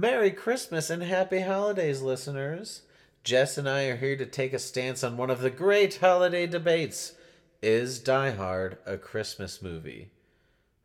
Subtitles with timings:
[0.00, 2.80] Merry Christmas and Happy Holidays, listeners.
[3.22, 6.46] Jess and I are here to take a stance on one of the great holiday
[6.46, 7.12] debates
[7.60, 10.08] Is Die Hard a Christmas movie?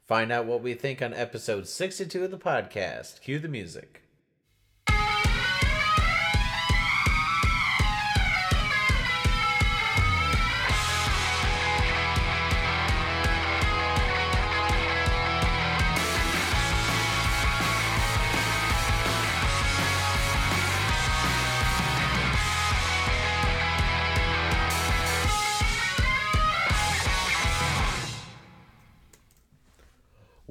[0.06, 3.22] Find out what we think on episode 62 of the podcast.
[3.22, 4.05] Cue the music.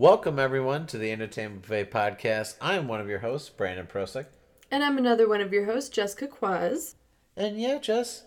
[0.04, 2.56] Welcome, everyone, to the Entertainment Buffet podcast.
[2.60, 4.26] I am one of your hosts, Brandon Prosick.
[4.70, 6.94] And I'm another one of your hosts, Jessica Quaz.
[7.38, 8.24] And yeah, Jess,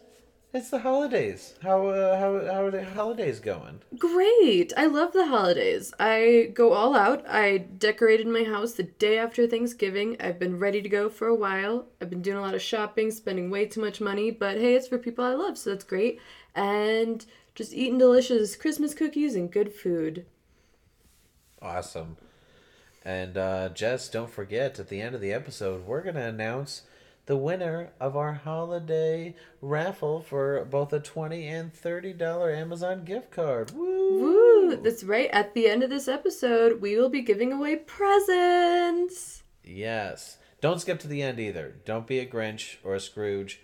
[0.51, 1.53] it's the holidays.
[1.61, 3.81] How, uh, how, how are the holidays going?
[3.95, 4.73] Great.
[4.75, 5.93] I love the holidays.
[5.99, 7.23] I go all out.
[7.29, 10.17] I decorated my house the day after Thanksgiving.
[10.19, 11.85] I've been ready to go for a while.
[12.01, 14.87] I've been doing a lot of shopping, spending way too much money, but hey, it's
[14.87, 16.19] for people I love, so that's great.
[16.55, 20.25] And just eating delicious Christmas cookies and good food.
[21.61, 22.17] Awesome.
[23.03, 26.81] And uh, Jess, don't forget at the end of the episode, we're going to announce
[27.25, 33.31] the winner of our holiday raffle for both a twenty and thirty dollar Amazon gift
[33.31, 33.71] card.
[33.71, 34.19] Woo!
[34.69, 34.75] Woo!
[34.77, 35.29] That's right.
[35.31, 39.43] At the end of this episode, we will be giving away presents.
[39.63, 40.37] Yes.
[40.59, 41.75] Don't skip to the end either.
[41.85, 43.61] Don't be a Grinch or a Scrooge.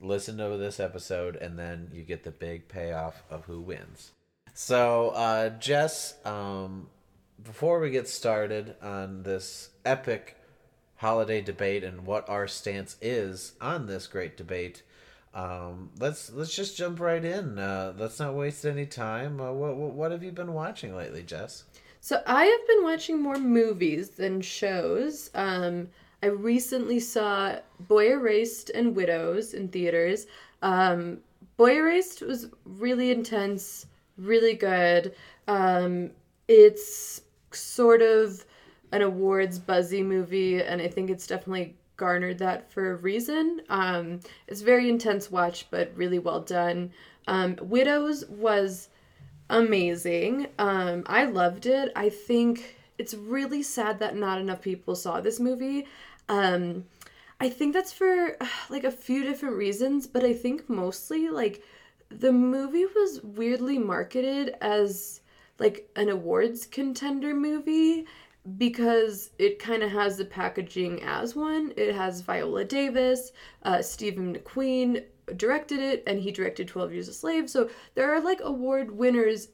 [0.00, 4.12] Listen to this episode, and then you get the big payoff of who wins.
[4.52, 6.88] So, uh, Jess, um,
[7.42, 10.36] before we get started on this epic
[10.96, 14.82] holiday debate and what our stance is on this great debate,
[15.34, 17.58] um, let's let's just jump right in.
[17.58, 19.40] Uh, let's not waste any time.
[19.40, 21.64] Uh, what, what have you been watching lately, Jess?
[22.00, 25.30] So I have been watching more movies than shows.
[25.34, 25.88] Um,
[26.22, 30.26] I recently saw Boy Erased and Widows in theaters.
[30.62, 31.18] Um,
[31.56, 35.14] Boy Erased was really intense, really good.
[35.48, 36.10] Um,
[36.46, 37.22] it's
[37.56, 38.44] sort of
[38.92, 43.62] an awards buzzy movie, and I think it's definitely garnered that for a reason.
[43.68, 46.92] Um, it's very intense watch, but really well done.
[47.26, 48.88] Um, Widows was
[49.50, 50.48] amazing.
[50.58, 51.92] Um, I loved it.
[51.96, 55.86] I think it's really sad that not enough people saw this movie.
[56.28, 56.84] Um,
[57.40, 58.36] I think that's for
[58.70, 61.62] like a few different reasons, but I think mostly like
[62.10, 65.20] the movie was weirdly marketed as
[65.58, 68.06] like an awards contender movie
[68.58, 71.72] because it kind of has the packaging as one.
[71.76, 73.32] It has Viola Davis,
[73.62, 75.04] uh, Stephen McQueen
[75.36, 77.48] directed it, and he directed 12 Years a Slave.
[77.48, 79.48] So there are like award winners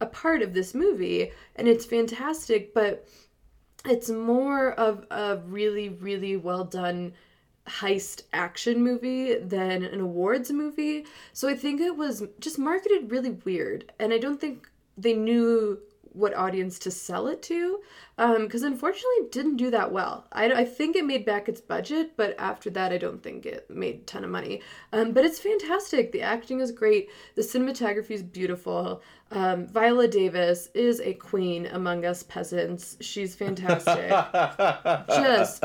[0.00, 3.08] a part of this movie, and it's fantastic, but
[3.84, 7.14] it's more of a really, really well done
[7.66, 11.06] heist action movie than an awards movie.
[11.32, 13.92] So I think it was just marketed really weird.
[13.98, 15.78] And I don't think they knew
[16.12, 17.80] what audience to sell it to
[18.38, 20.26] because um, unfortunately it didn't do that well.
[20.32, 23.68] I, I think it made back its budget but after that i don't think it
[23.70, 24.60] made a ton of money.
[24.92, 26.12] Um, but it's fantastic.
[26.12, 27.10] The acting is great.
[27.34, 29.02] The cinematography is beautiful.
[29.30, 32.98] Um, viola davis is a queen among us peasants.
[33.00, 34.10] She's fantastic.
[35.08, 35.62] Just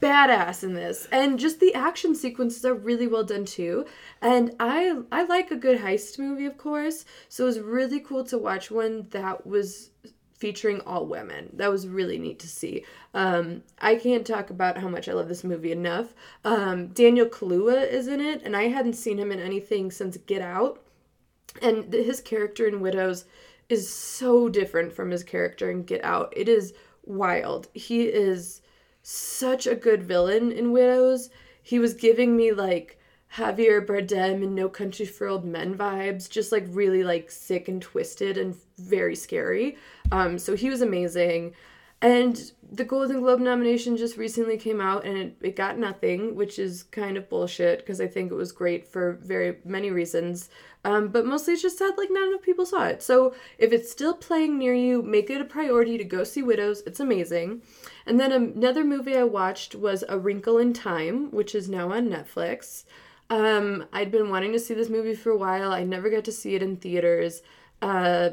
[0.00, 1.08] badass in this.
[1.10, 3.84] And just the action sequences are really well done too.
[4.22, 7.04] And i i like a good heist movie of course.
[7.28, 9.90] So it was really cool to watch one that was
[10.44, 11.48] featuring all women.
[11.54, 12.84] That was really neat to see.
[13.14, 16.12] Um, I can't talk about how much I love this movie enough.
[16.44, 20.42] Um, Daniel Kaluuya is in it, and I hadn't seen him in anything since Get
[20.42, 20.82] Out.
[21.62, 23.24] And his character in Widows
[23.70, 26.30] is so different from his character in Get Out.
[26.36, 26.74] It is
[27.06, 27.68] wild.
[27.72, 28.60] He is
[29.00, 31.30] such a good villain in Widows.
[31.62, 32.98] He was giving me like
[33.36, 37.82] Javier Bardem and No Country for Old Men vibes, just like really like sick and
[37.82, 39.76] twisted and very scary.
[40.12, 41.54] Um, so he was amazing.
[42.00, 46.58] And the Golden Globe nomination just recently came out and it, it got nothing, which
[46.58, 50.50] is kind of bullshit because I think it was great for very many reasons.
[50.84, 53.02] Um, but mostly it's just sad like not enough people saw it.
[53.02, 56.82] So if it's still playing near you, make it a priority to go see Widows.
[56.86, 57.62] It's amazing.
[58.04, 62.08] And then another movie I watched was A Wrinkle in Time, which is now on
[62.10, 62.84] Netflix.
[63.30, 65.72] Um, I'd been wanting to see this movie for a while.
[65.72, 67.42] I never got to see it in theaters.
[67.80, 68.30] Uh,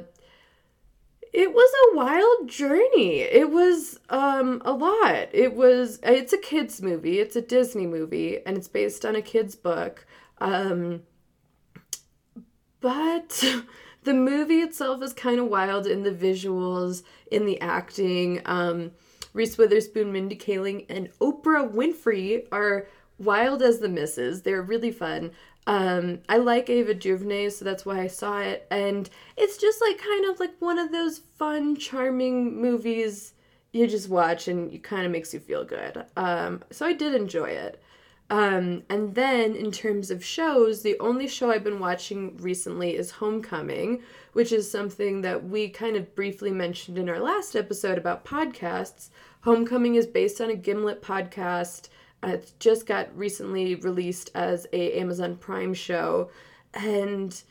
[1.33, 3.19] it was a wild journey.
[3.19, 5.29] It was um, a lot.
[5.31, 5.99] It was.
[6.03, 7.19] It's a kids movie.
[7.19, 10.05] It's a Disney movie, and it's based on a kid's book.
[10.39, 11.03] Um,
[12.81, 13.43] but
[14.03, 18.41] the movie itself is kind of wild in the visuals, in the acting.
[18.45, 18.91] Um,
[19.33, 22.88] Reese Witherspoon, Mindy Kaling, and Oprah Winfrey are
[23.21, 24.41] wild as the misses.
[24.41, 25.31] They're really fun.
[25.68, 29.07] Um, I like Ava DuVernay, so that's why I saw it, and
[29.38, 33.33] it's just like kind of like one of those fun, charming movies
[33.71, 36.03] you just watch and it kind of makes you feel good.
[36.18, 37.81] Um, so I did enjoy it.
[38.29, 43.12] Um, and then in terms of shows, the only show I've been watching recently is
[43.12, 44.03] Homecoming,
[44.33, 49.09] which is something that we kind of briefly mentioned in our last episode about podcasts.
[49.41, 51.89] Homecoming is based on a Gimlet podcast.
[52.23, 56.29] It just got recently released as a Amazon Prime show,
[56.73, 57.41] and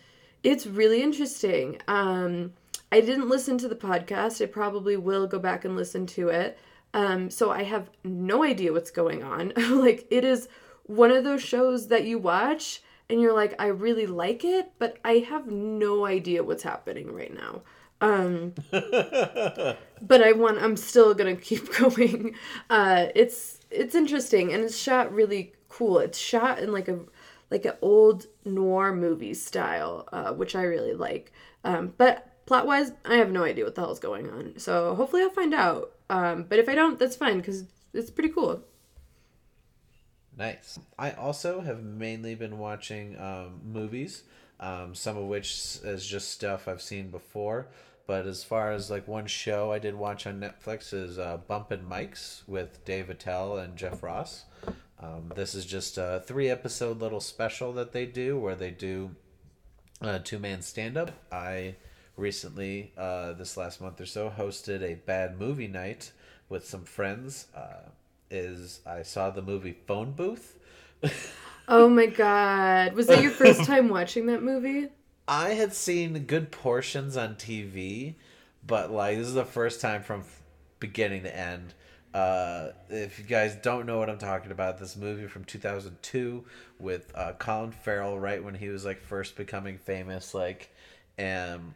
[0.43, 1.81] it's really interesting.
[1.89, 2.53] Um,
[2.93, 4.43] I didn't listen to the podcast.
[4.43, 6.59] I probably will go back and listen to it.
[6.93, 9.53] Um, so I have no idea what's going on.
[9.71, 10.49] like it is
[10.85, 14.99] one of those shows that you watch and you're like, I really like it, but
[15.05, 17.63] I have no idea what's happening right now.
[18.01, 20.59] Um, but I want.
[20.59, 22.35] I'm still gonna keep going.
[22.71, 25.99] Uh, it's it's interesting and it's shot really cool.
[25.99, 27.01] It's shot in like a
[27.51, 31.33] like an old noir movie style, uh, which I really like.
[31.65, 34.55] Um, but plot wise, I have no idea what the hell's going on.
[34.59, 35.93] So hopefully I'll find out.
[36.09, 38.63] Um, but if I don't, that's fine because it's pretty cool.
[40.37, 40.79] Nice.
[40.99, 44.23] I also have mainly been watching um, movies,
[44.59, 47.69] um, some of which is just stuff I've seen before.
[48.11, 51.87] But as far as like one show I did watch on Netflix is uh, Bumpin'
[51.89, 54.47] Mics with Dave Attell and Jeff Ross.
[54.99, 59.15] Um, this is just a three episode little special that they do where they do
[60.01, 61.13] a two man stand up.
[61.31, 61.77] I
[62.17, 66.11] recently, uh, this last month or so, hosted a bad movie night
[66.49, 67.47] with some friends.
[67.55, 67.91] Uh,
[68.29, 70.59] is I saw the movie Phone Booth.
[71.69, 72.95] oh my god!
[72.95, 74.89] Was that your first time watching that movie?
[75.31, 78.15] I had seen good portions on TV,
[78.67, 80.25] but like this is the first time from
[80.81, 81.73] beginning to end.
[82.13, 86.45] Uh, if you guys don't know what I'm talking about, this movie from 2002
[86.81, 90.75] with uh, Colin Farrell, right when he was like first becoming famous, like,
[91.17, 91.75] and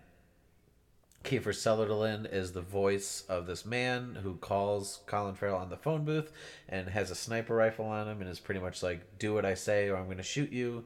[1.23, 6.05] Kiefer Sutherland is the voice of this man who calls Colin Farrell on the phone
[6.05, 6.33] booth
[6.69, 9.55] and has a sniper rifle on him and is pretty much like, "Do what I
[9.55, 10.85] say, or I'm going to shoot you."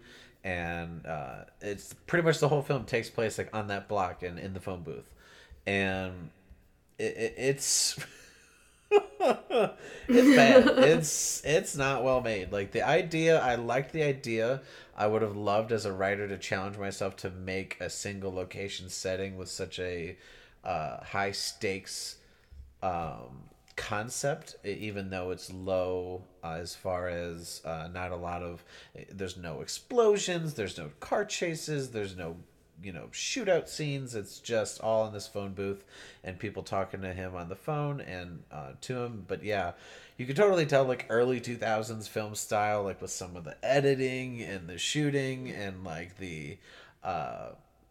[0.48, 4.38] And uh, it's pretty much the whole film takes place like on that block and
[4.38, 5.10] in the phone booth,
[5.66, 6.30] and
[6.98, 7.98] it, it, it's.
[8.90, 10.66] it's bad.
[10.78, 12.50] it's it's not well made.
[12.50, 14.62] Like the idea, I liked the idea.
[14.96, 18.88] I would have loved as a writer to challenge myself to make a single location
[18.88, 20.16] setting with such a
[20.64, 22.16] uh, high stakes
[22.82, 28.62] um, concept, even though it's low uh, as far as uh, not a lot of.
[29.10, 30.54] There's no explosions.
[30.54, 31.90] There's no car chases.
[31.90, 32.36] There's no
[32.82, 35.84] you know shootout scenes it's just all in this phone booth
[36.22, 39.72] and people talking to him on the phone and uh, to him but yeah
[40.16, 44.42] you can totally tell like early 2000s film style like with some of the editing
[44.42, 46.56] and the shooting and like the
[47.02, 47.48] uh,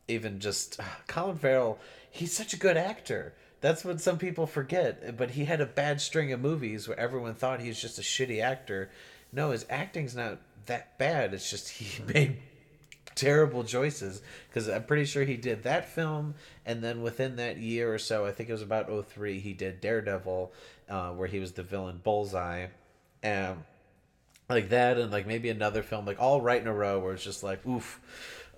[0.08, 1.80] even just colin farrell
[2.10, 6.00] he's such a good actor that's what some people forget but he had a bad
[6.00, 8.90] string of movies where everyone thought he was just a shitty actor.
[9.32, 11.34] No his acting's not that bad.
[11.34, 12.38] It's just he made
[13.18, 17.94] terrible choices because I'm pretty sure he did that film, and then within that year
[17.94, 20.52] or so, I think it was about 03, he did Daredevil,
[20.88, 22.68] uh, where he was the villain Bullseye,
[23.24, 23.58] and
[24.50, 27.24] like that, and like maybe another film, like all right in a row, where it's
[27.24, 28.00] just like, oof.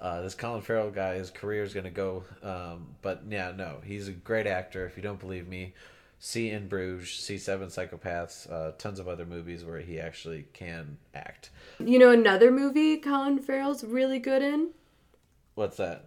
[0.01, 2.23] Uh, this Colin Farrell guy, his career is gonna go.
[2.41, 4.85] Um, but yeah, no, he's a great actor.
[4.85, 5.73] If you don't believe me,
[6.19, 10.97] see In Bruges, see Seven Psychopaths, uh, tons of other movies where he actually can
[11.13, 11.49] act.
[11.79, 14.69] You know another movie Colin Farrell's really good in?
[15.55, 16.05] What's that?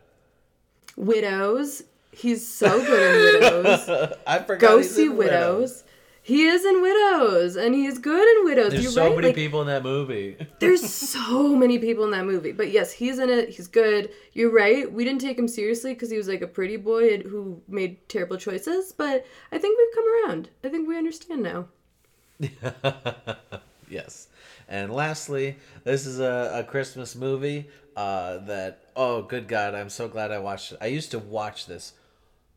[0.97, 1.83] Widows.
[2.13, 4.13] He's so good in Widows.
[4.27, 4.61] I forgot.
[4.61, 5.15] Go see Widows.
[5.61, 5.85] Widows.
[6.25, 8.71] He is in Widows, and he's good in Widows.
[8.71, 9.17] There's You're so right.
[9.17, 10.37] many like, people in that movie.
[10.61, 13.49] there's so many people in that movie, but yes, he's in it.
[13.49, 14.11] He's good.
[14.33, 14.91] You're right.
[14.91, 18.37] We didn't take him seriously because he was like a pretty boy who made terrible
[18.37, 18.93] choices.
[18.93, 20.49] But I think we've come around.
[20.63, 21.67] I think we understand now.
[23.89, 24.29] yes.
[24.69, 30.07] And lastly, this is a, a Christmas movie uh, that, oh, good God, I'm so
[30.07, 30.79] glad I watched it.
[30.81, 31.95] I used to watch this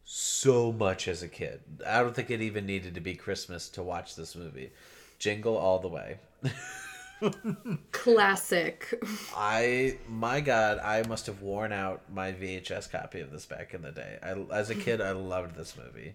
[0.06, 1.62] so much as a kid.
[1.86, 4.72] I don't think it even needed to be Christmas to watch this movie.
[5.18, 6.20] Jingle all the way.
[7.92, 9.02] Classic.
[9.36, 13.82] I my god, I must have worn out my VHS copy of this back in
[13.82, 14.20] the day.
[14.22, 16.14] I as a kid I loved this movie.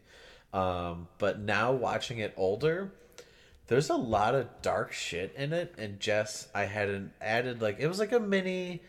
[0.52, 2.92] Um, but now watching it older,
[3.66, 7.88] there's a lot of dark shit in it and Jess I hadn't added like it
[7.88, 8.82] was like a mini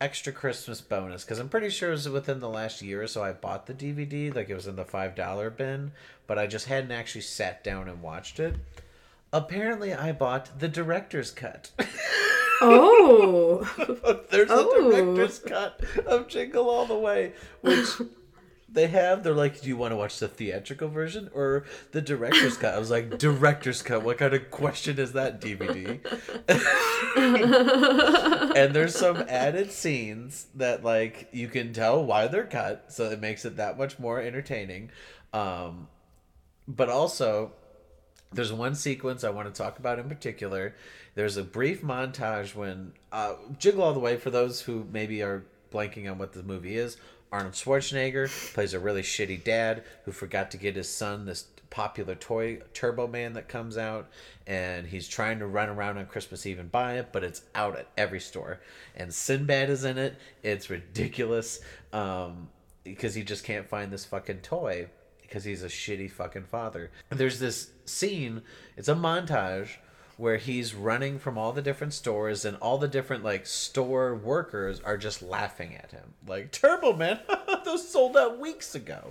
[0.00, 3.22] extra Christmas bonus because I'm pretty sure it was within the last year or so
[3.22, 5.92] I bought the DVD, like it was in the five dollar bin,
[6.26, 8.54] but I just hadn't actually sat down and watched it.
[9.32, 11.70] Apparently, I bought the director's cut.
[12.60, 13.64] Oh.
[14.30, 14.88] There's Oh.
[14.88, 17.86] a director's cut of Jingle All the Way, which
[18.72, 19.22] they have.
[19.22, 22.78] They're like, "Do you want to watch the theatrical version or the director's cut?" I
[22.78, 24.02] was like, "Director's cut?
[24.02, 26.00] What kind of question is that, DVD?"
[28.56, 33.20] and there's some added scenes that like you can tell why they're cut, so it
[33.20, 34.90] makes it that much more entertaining.
[35.32, 35.88] Um,
[36.66, 37.52] but also
[38.32, 40.74] there's one sequence I want to talk about in particular.
[41.14, 45.44] There's a brief montage when uh, Jingle All the Way, for those who maybe are
[45.72, 46.96] blanking on what the movie is,
[47.32, 52.16] Arnold Schwarzenegger plays a really shitty dad who forgot to get his son this popular
[52.16, 54.08] toy Turbo Man that comes out,
[54.46, 57.78] and he's trying to run around on Christmas Eve and buy it, but it's out
[57.78, 58.60] at every store.
[58.96, 60.16] And Sinbad is in it.
[60.42, 61.60] It's ridiculous
[61.92, 62.48] um,
[62.82, 64.88] because he just can't find this fucking toy
[65.22, 66.90] because he's a shitty fucking father.
[67.10, 68.42] There's this scene,
[68.76, 69.76] it's a montage
[70.20, 74.78] where he's running from all the different stores and all the different like store workers
[74.80, 76.12] are just laughing at him.
[76.26, 77.18] Like, Turbo Man,
[77.64, 79.08] those sold out weeks ago.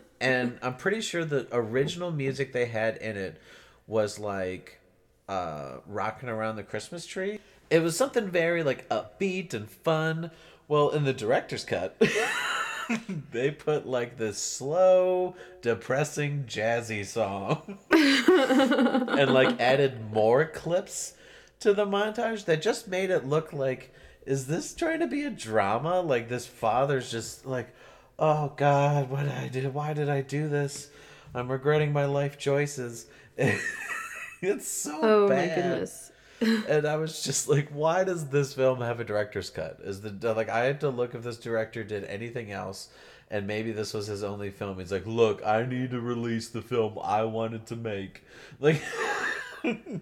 [0.20, 3.40] and I'm pretty sure the original music they had in it
[3.86, 4.80] was like
[5.28, 7.38] uh rocking around the Christmas tree.
[7.70, 10.32] It was something very like upbeat and fun.
[10.66, 11.96] Well, in the director's cut,
[13.32, 21.14] they put like this slow, depressing, jazzy song and like added more clips
[21.60, 23.92] to the montage that just made it look like
[24.26, 26.00] is this trying to be a drama?
[26.00, 27.74] Like this father's just like,
[28.18, 29.70] oh God, what did I do?
[29.70, 30.90] Why did I do this?
[31.34, 33.06] I'm regretting my life choices.
[33.36, 36.09] it's so Oh bad my goodness.
[36.40, 39.78] And I was just like, why does this film have a director's cut?
[39.82, 42.88] Is the like I had to look if this director did anything else,
[43.30, 44.78] and maybe this was his only film.
[44.78, 48.24] He's like, look, I need to release the film I wanted to make.
[48.58, 48.82] Like,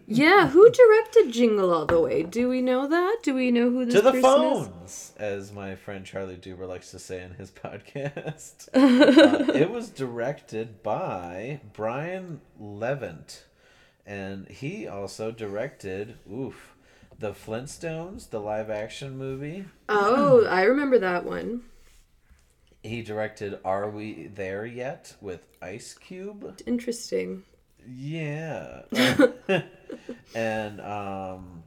[0.07, 2.23] Yeah, who directed Jingle All the Way?
[2.23, 3.18] Do we know that?
[3.23, 6.92] Do we know who this to the person phones, as my friend Charlie Duber likes
[6.92, 8.68] to say in his podcast.
[8.73, 13.45] uh, it was directed by Brian Levant,
[14.09, 16.75] and he also directed, oof,
[17.19, 19.67] the Flintstones, the live action movie.
[19.87, 21.65] Oh, I remember that one.
[22.83, 26.59] He directed Are We There Yet with Ice Cube.
[26.65, 27.43] Interesting.
[27.87, 28.83] Yeah.
[30.35, 31.65] and um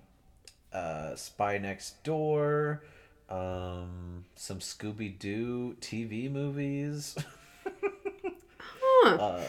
[0.74, 2.84] uh Spy Next Door,
[3.30, 7.16] um some Scooby Doo TV movies.
[9.04, 9.16] Huh.
[9.16, 9.44] uh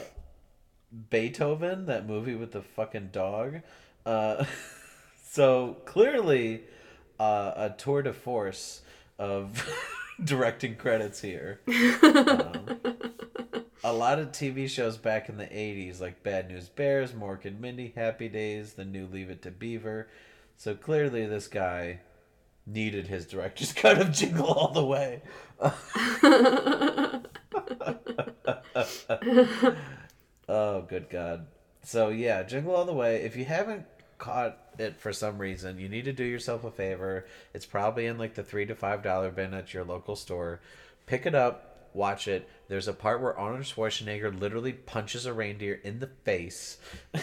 [1.10, 3.60] Beethoven, that movie with the fucking dog.
[4.04, 4.44] Uh
[5.30, 6.62] so clearly
[7.18, 8.82] uh, a tour de force
[9.18, 9.64] of
[10.24, 11.60] directing credits here.
[12.02, 12.78] Um,
[13.84, 17.60] a lot of TV shows back in the 80s, like Bad News Bears, Mork and
[17.60, 20.08] Mindy, Happy Days, the new Leave It to Beaver.
[20.56, 22.00] So clearly, this guy
[22.64, 25.22] needed his director's cut of Jingle All the Way.
[30.48, 31.46] Oh, good God.
[31.82, 33.22] So, yeah, Jingle All the Way.
[33.22, 33.86] If you haven't
[34.18, 37.26] caught it for some reason, you need to do yourself a favor.
[37.52, 40.60] It's probably in like the three to five dollar bin at your local store.
[41.06, 42.48] Pick it up, watch it.
[42.68, 46.78] There's a part where Arnold Schwarzenegger literally punches a reindeer in the face.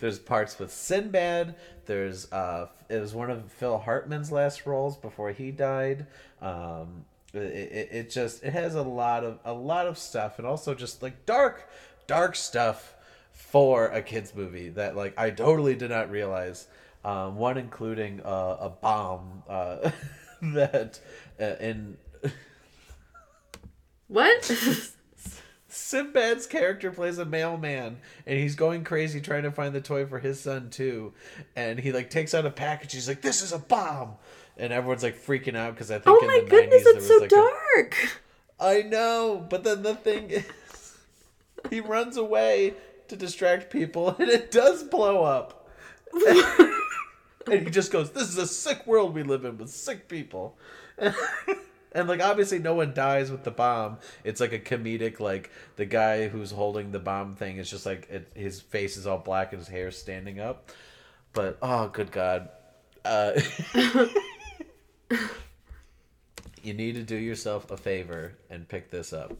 [0.00, 1.54] There's parts with Sinbad.
[1.86, 6.06] There's uh, it was one of Phil Hartman's last roles before he died.
[6.40, 7.04] Um,
[7.36, 10.74] it, it, it just it has a lot of a lot of stuff and also
[10.74, 11.68] just like dark,
[12.06, 12.94] dark stuff
[13.32, 16.66] for a kids movie that like I totally did not realize.
[17.04, 19.90] Um, one including uh, a bomb uh,
[20.42, 21.00] that
[21.38, 21.98] uh, in
[24.08, 24.50] What?
[25.68, 30.20] Sinbad's character plays a mailman and he's going crazy trying to find the toy for
[30.20, 31.12] his son too.
[31.56, 32.92] And he like takes out a package.
[32.92, 34.14] He's like, "This is a bomb,"
[34.56, 37.16] and everyone's like freaking out because I think oh my the goodness, 90s it's so
[37.18, 38.20] like dark.
[38.60, 40.44] I know, but then the thing is,
[41.70, 42.74] he runs away
[43.08, 45.68] to distract people, and it does blow up.
[47.46, 50.56] and he just goes, "This is a sick world we live in with sick people."
[51.94, 53.98] and like obviously no one dies with the bomb.
[54.24, 58.08] It's like a comedic like the guy who's holding the bomb thing is just like
[58.10, 60.70] it, his face is all black and his hair is standing up.
[61.32, 62.48] But oh good god.
[63.04, 63.40] Uh
[66.62, 69.36] You need to do yourself a favor and pick this up.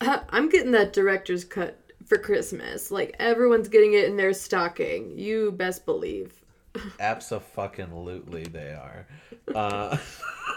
[0.00, 2.90] I'm getting that director's cut for Christmas.
[2.90, 5.18] Like everyone's getting it in their stocking.
[5.18, 6.32] You best believe.
[7.00, 9.06] Absolutely, they are.
[9.54, 9.98] Uh,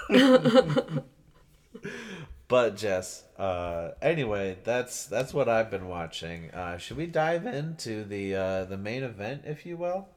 [2.48, 6.52] but Jess, uh, anyway, that's that's what I've been watching.
[6.52, 10.08] Uh, should we dive into the uh, the main event, if you will?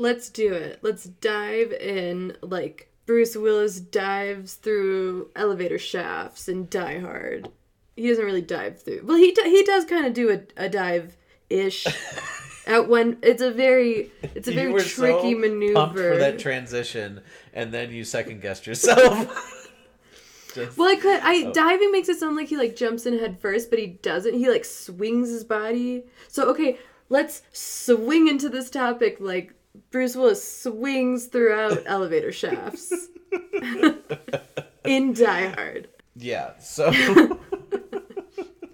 [0.00, 0.78] Let's do it.
[0.80, 7.50] Let's dive in like Bruce Willis dives through elevator shafts and Die Hard.
[7.96, 9.02] He doesn't really dive through.
[9.04, 11.18] Well, he he does kind of do a, a dive
[11.50, 11.86] ish.
[12.66, 16.14] At one, it's a very, it's a very tricky so maneuver.
[16.14, 17.20] For that transition,
[17.52, 19.68] and then you second guessed yourself.
[20.54, 21.20] Just, well, I could.
[21.20, 21.52] I oh.
[21.52, 24.32] diving makes it sound like he like jumps in head first, but he doesn't.
[24.32, 26.04] He like swings his body.
[26.28, 26.78] So okay,
[27.10, 29.52] let's swing into this topic like
[29.90, 32.92] Bruce Willis swings throughout elevator shafts
[34.84, 35.88] in Die Hard.
[36.16, 36.58] Yeah.
[36.58, 36.92] So,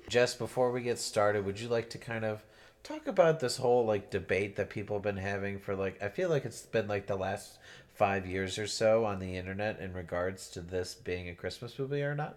[0.08, 2.44] Jess, before we get started, would you like to kind of
[2.82, 6.28] talk about this whole like debate that people have been having for like I feel
[6.28, 7.58] like it's been like the last
[7.94, 12.02] five years or so on the internet in regards to this being a Christmas movie
[12.02, 12.36] or not?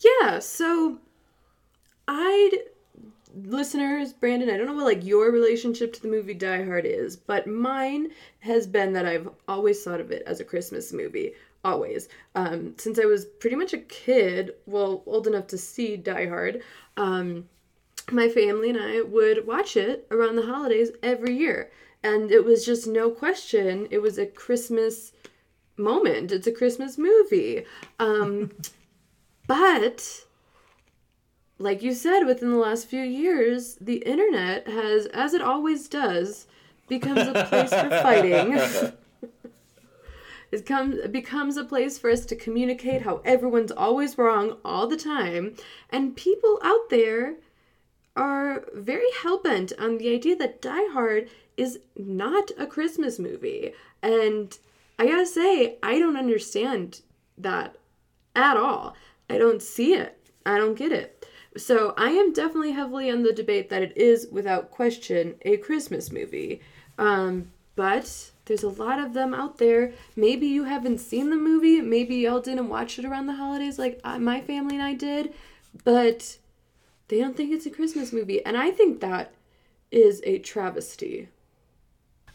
[0.00, 0.98] Yeah, so
[2.06, 2.58] I'd
[3.34, 7.16] listeners, Brandon, I don't know what like your relationship to the movie Die Hard is,
[7.16, 11.32] but mine has been that I've always thought of it as a Christmas movie.
[11.64, 12.08] Always.
[12.34, 16.62] Um, since I was pretty much a kid, well, old enough to see Die Hard,
[16.96, 17.48] um,
[18.10, 21.70] my family and I would watch it around the holidays every year
[22.02, 25.12] and it was just no question it was a christmas
[25.76, 27.64] moment it's a christmas movie
[27.98, 28.50] um,
[29.46, 30.24] but
[31.58, 36.46] like you said within the last few years the internet has as it always does
[36.88, 38.52] becomes a place for fighting
[40.52, 44.96] it comes becomes a place for us to communicate how everyone's always wrong all the
[44.96, 45.54] time
[45.90, 47.34] and people out there
[48.18, 53.72] are very hell-bent on the idea that die hard is not a Christmas movie.
[54.02, 54.58] And
[54.98, 57.02] I gotta say, I don't understand
[57.36, 57.76] that
[58.34, 58.96] at all.
[59.30, 60.30] I don't see it.
[60.44, 61.17] I don't get it.
[61.58, 66.10] So I am definitely heavily on the debate that it is, without question, a Christmas
[66.10, 66.60] movie.
[66.98, 69.92] Um, but there's a lot of them out there.
[70.16, 71.80] Maybe you haven't seen the movie.
[71.80, 75.34] Maybe y'all didn't watch it around the holidays like my family and I did.
[75.84, 76.38] But
[77.08, 78.44] they don't think it's a Christmas movie.
[78.44, 79.32] And I think that
[79.90, 81.28] is a travesty.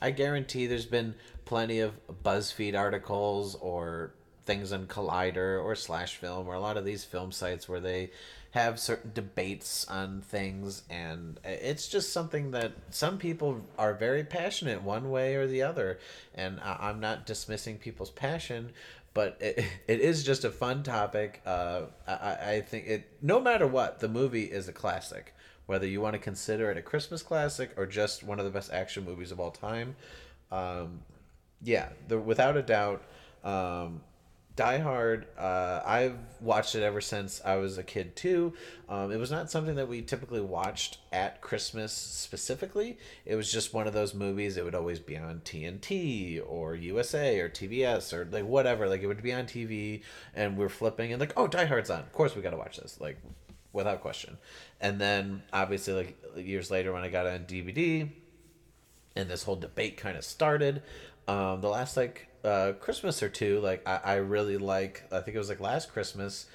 [0.01, 4.13] I guarantee there's been plenty of BuzzFeed articles or
[4.45, 8.11] things on Collider or Slash Film or a lot of these film sites where they
[8.53, 14.81] have certain debates on things and it's just something that some people are very passionate
[14.81, 15.99] one way or the other
[16.35, 18.71] and i'm not dismissing people's passion
[19.15, 23.65] but it, it is just a fun topic uh, I, I think it no matter
[23.65, 25.33] what the movie is a classic
[25.65, 28.71] whether you want to consider it a Christmas classic or just one of the best
[28.71, 29.95] action movies of all time.
[30.51, 30.99] Um,
[31.61, 33.03] yeah, the, without a doubt,
[33.43, 34.01] um,
[34.55, 35.25] Die Hard.
[35.37, 38.53] Uh, I've watched it ever since I was a kid too.
[38.87, 42.99] Um, it was not something that we typically watched at Christmas specifically.
[43.25, 44.55] It was just one of those movies.
[44.55, 48.87] It would always be on TNT or USA or TBS or like whatever.
[48.87, 50.03] Like it would be on TV,
[50.35, 52.01] and we're flipping and like, oh, Die Hard's on.
[52.01, 52.99] Of course, we got to watch this.
[53.01, 53.17] Like
[53.71, 54.37] without question.
[54.79, 58.07] And then obviously, like years later, when I got on DVD,
[59.15, 60.83] and this whole debate kind of started.
[61.27, 65.03] Um, the last like uh, Christmas or two, like I, I really like.
[65.11, 66.45] I think it was like last Christmas.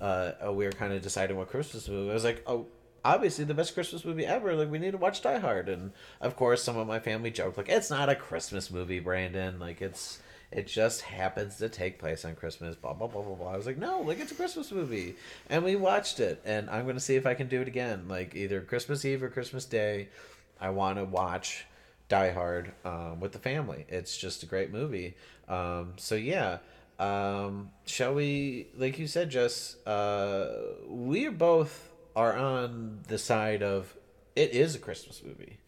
[0.00, 2.10] Uh, we were kind of deciding what Christmas movie.
[2.10, 2.66] I was like, oh,
[3.04, 4.54] obviously the best Christmas movie ever.
[4.54, 7.56] Like we need to watch Die Hard, and of course some of my family joked
[7.56, 9.58] like, it's not a Christmas movie, Brandon.
[9.58, 10.18] Like it's
[10.52, 12.76] it just happens to take place on Christmas.
[12.76, 13.52] Blah blah blah blah blah.
[13.52, 15.14] I was like, no, like it's a Christmas movie,
[15.48, 18.34] and we watched it, and I'm gonna see if I can do it again, like
[18.34, 20.08] either Christmas Eve or Christmas Day.
[20.60, 21.66] I want to watch
[22.08, 23.84] Die Hard um, with the family.
[23.88, 25.16] It's just a great movie.
[25.48, 26.58] Um, so yeah.
[26.98, 30.48] Um, shall we, like you said, Jess, uh,
[30.88, 33.94] we both are on the side of
[34.34, 35.58] it is a Christmas movie.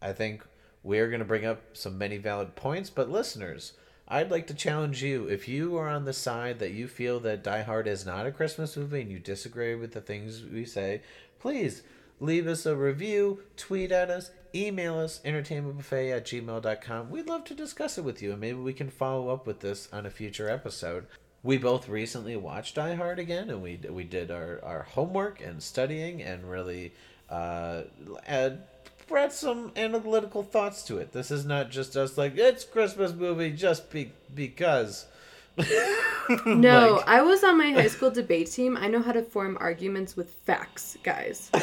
[0.00, 0.44] I think
[0.82, 3.72] we're going to bring up some many valid points, but listeners,
[4.08, 5.26] I'd like to challenge you.
[5.26, 8.32] If you are on the side that you feel that Die Hard is not a
[8.32, 11.02] Christmas movie and you disagree with the things we say,
[11.38, 11.82] please
[12.22, 17.10] leave us a review, tweet at us, email us, entertainmentbuffet at gmail.com.
[17.10, 19.88] We'd love to discuss it with you, and maybe we can follow up with this
[19.92, 21.06] on a future episode.
[21.42, 25.60] We both recently watched Die Hard again, and we we did our, our homework and
[25.60, 26.92] studying and really
[27.28, 27.82] uh,
[28.24, 28.62] add
[29.08, 31.12] brought some analytical thoughts to it.
[31.12, 35.06] This is not just us like it's Christmas movie just be- because.
[36.46, 37.08] no, like...
[37.08, 38.76] I was on my high school debate team.
[38.76, 41.50] I know how to form arguments with facts, guys.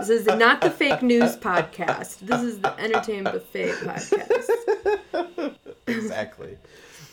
[0.00, 2.20] This is not the fake news podcast.
[2.20, 5.56] This is the Entertainment Buffet podcast.
[5.86, 6.56] exactly.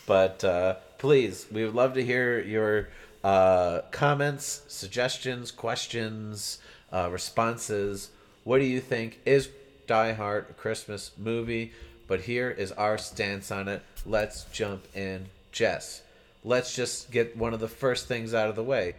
[0.05, 2.87] But uh, please, we would love to hear your
[3.25, 6.59] uh, comments, suggestions, questions,
[6.93, 8.09] uh, responses.
[8.45, 9.19] What do you think?
[9.25, 9.49] Is
[9.87, 11.73] Die Hard a Christmas movie?
[12.07, 13.83] But here is our stance on it.
[14.05, 15.27] Let's jump in.
[15.51, 16.01] Jess,
[16.43, 18.95] let's just get one of the first things out of the way.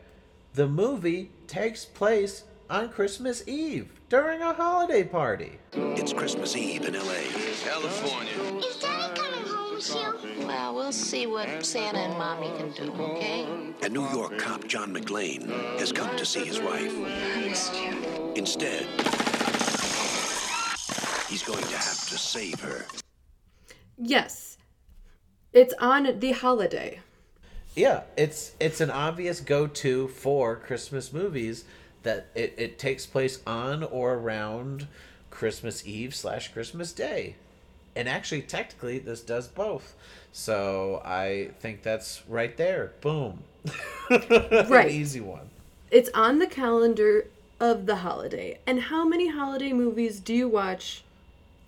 [0.54, 5.58] The movie takes place on Christmas Eve during a holiday party.
[5.72, 7.14] It's Christmas Eve in LA.
[7.64, 8.58] California.
[8.58, 10.46] Is Daddy coming home soon?
[10.46, 13.46] Well, we'll see what Santa and Mommy can do, okay?
[13.82, 16.92] A New York cop John McClane, has come to see his wife.
[16.92, 18.32] I missed you.
[18.34, 18.86] Instead,
[21.28, 22.84] he's going to have to save her.
[23.96, 24.58] Yes,
[25.52, 27.00] it's on the holiday.
[27.74, 31.64] Yeah, it's it's an obvious go-to for Christmas movies
[32.02, 34.88] that it, it takes place on or around
[35.30, 37.36] Christmas Eve slash Christmas Day.
[37.94, 39.94] And actually, technically, this does both.
[40.32, 42.92] So I think that's right there.
[43.00, 43.42] Boom.
[44.10, 44.86] Right.
[44.86, 45.50] An easy one.
[45.90, 47.26] It's on the calendar
[47.60, 48.58] of the holiday.
[48.66, 51.02] And how many holiday movies do you watch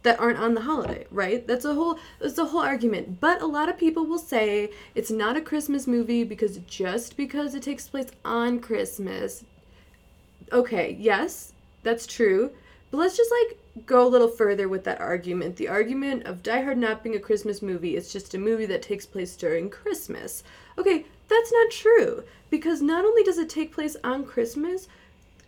[0.02, 1.46] that aren't on the holiday, right?
[1.46, 3.20] That's a whole that's a whole argument.
[3.20, 7.54] But a lot of people will say it's not a Christmas movie because just because
[7.54, 9.44] it takes place on Christmas.
[10.52, 12.50] Okay, yes, that's true.
[12.90, 15.56] But let's just like go a little further with that argument.
[15.56, 18.82] The argument of Die Hard not being a Christmas movie, it's just a movie that
[18.82, 20.42] takes place during Christmas.
[20.76, 24.88] Okay, that's not true because not only does it take place on Christmas,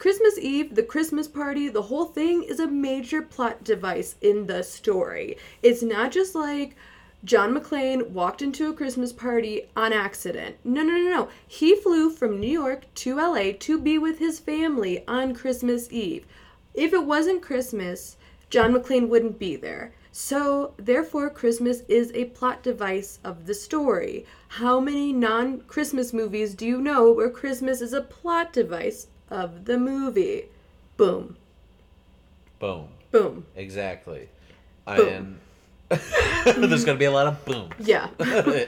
[0.03, 4.65] Christmas Eve, the Christmas party, the whole thing is a major plot device in the
[4.65, 5.37] story.
[5.63, 6.75] It's not just like
[7.23, 10.57] John McClane walked into a Christmas party on accident.
[10.65, 11.29] No, no, no, no.
[11.47, 16.27] He flew from New York to LA to be with his family on Christmas Eve.
[16.75, 18.17] If it wasn't Christmas,
[18.51, 19.95] John McClane wouldn't be there.
[20.11, 24.27] So, therefore, Christmas is a plot device of the story.
[24.49, 29.65] How many non Christmas movies do you know where Christmas is a plot device of
[29.65, 30.45] the movie?
[30.97, 31.37] Boom.
[32.59, 32.89] Boom.
[33.11, 33.47] Boom.
[33.57, 34.29] Exactly.
[34.87, 35.39] Boom.
[35.91, 37.71] And there's going to be a lot of boom.
[37.79, 38.09] Yeah.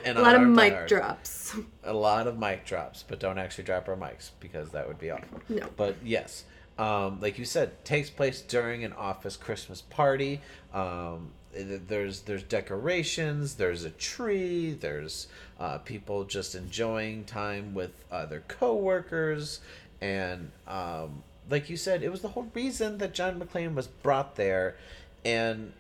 [0.04, 1.54] And a lot of mic drops.
[1.84, 5.10] a lot of mic drops, but don't actually drop our mics because that would be
[5.10, 5.40] awful.
[5.48, 5.68] No.
[5.76, 6.44] But yes,
[6.78, 10.40] um, like you said, takes place during an office Christmas party.
[10.72, 15.28] Um, there's there's decorations, there's a tree, there's
[15.60, 19.60] uh, people just enjoying time with uh, their coworkers,
[20.00, 24.36] and um, like you said, it was the whole reason that John McClane was brought
[24.36, 24.76] there,
[25.24, 25.72] and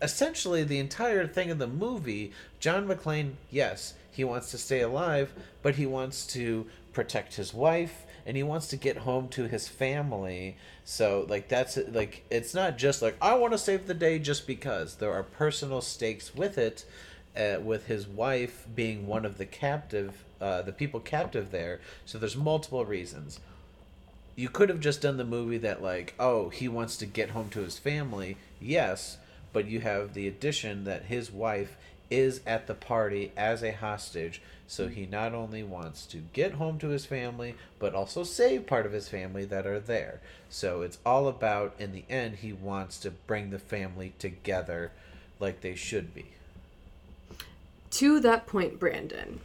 [0.00, 5.32] essentially the entire thing of the movie, John McClane, yes, he wants to stay alive,
[5.62, 9.68] but he wants to protect his wife and he wants to get home to his
[9.68, 10.56] family.
[10.84, 14.46] So like that's like it's not just like I want to save the day just
[14.46, 16.84] because there are personal stakes with it.
[17.34, 21.80] Uh, with his wife being one of the captive, uh, the people captive there.
[22.04, 23.40] So there's multiple reasons.
[24.36, 27.48] You could have just done the movie that like oh he wants to get home
[27.50, 29.18] to his family yes
[29.52, 31.76] but you have the addition that his wife
[32.10, 34.42] is at the party as a hostage.
[34.66, 38.86] So he not only wants to get home to his family but also save part
[38.86, 40.20] of his family that are there.
[40.48, 44.92] So it's all about in the end he wants to bring the family together
[45.40, 46.26] like they should be
[47.92, 49.40] to that point, Brandon,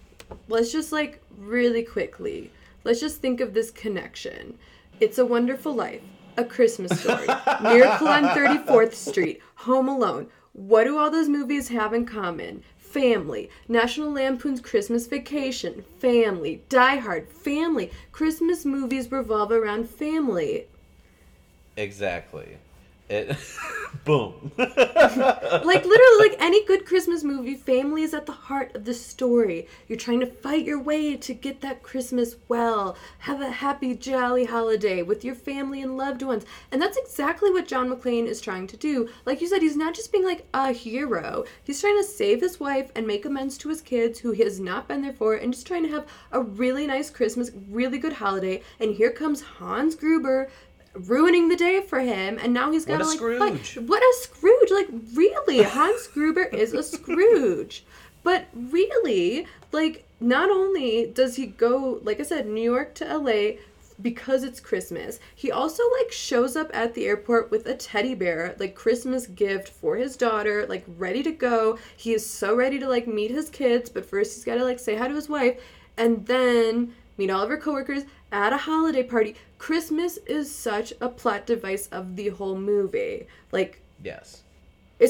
[0.48, 2.52] let's just like really quickly,
[2.84, 4.58] let's just think of this connection.
[5.00, 6.02] It's a Wonderful Life,
[6.38, 7.28] A Christmas Story,
[7.62, 10.28] Miracle on 34th Street, Home Alone.
[10.54, 12.64] What do all those movies have in common?
[12.80, 17.92] Family, National Lampoon's Christmas Vacation, family, Die Hard, family.
[18.12, 20.66] Christmas movies revolve around family.
[21.76, 22.58] exactly
[23.10, 23.38] it
[24.06, 24.52] boom.
[24.58, 29.68] Like literally like any good christmas movie family is at the heart of the story.
[29.88, 32.98] You're trying to fight your way to get that christmas well.
[33.20, 36.46] Have a happy jolly holiday with your family and loved ones.
[36.72, 39.10] And that's exactly what john mcclane is trying to do.
[39.26, 41.46] Like you said he's not just being like a hero.
[41.64, 44.60] He's trying to save his wife and make amends to his kids who he has
[44.60, 48.14] not been there for and just trying to have a really nice christmas really good
[48.14, 48.62] holiday.
[48.80, 50.50] And here comes hans gruber
[50.98, 53.66] ruining the day for him and now he's got What to a like.
[53.66, 53.88] Scrooge.
[53.88, 54.72] What a Scrooge!
[54.72, 57.86] Like really, Hans Gruber is a Scrooge.
[58.24, 63.58] But really, like not only does he go, like I said, New York to LA
[64.02, 68.56] because it's Christmas, he also like shows up at the airport with a teddy bear,
[68.60, 71.78] like Christmas gift for his daughter, like ready to go.
[71.96, 74.80] He is so ready to like meet his kids, but first he's got to like
[74.80, 75.60] say hi to his wife
[75.98, 79.36] and then meet all of her coworkers at a holiday party.
[79.58, 83.28] Christmas is such a plot device of the whole movie.
[83.52, 84.44] Like, Yes.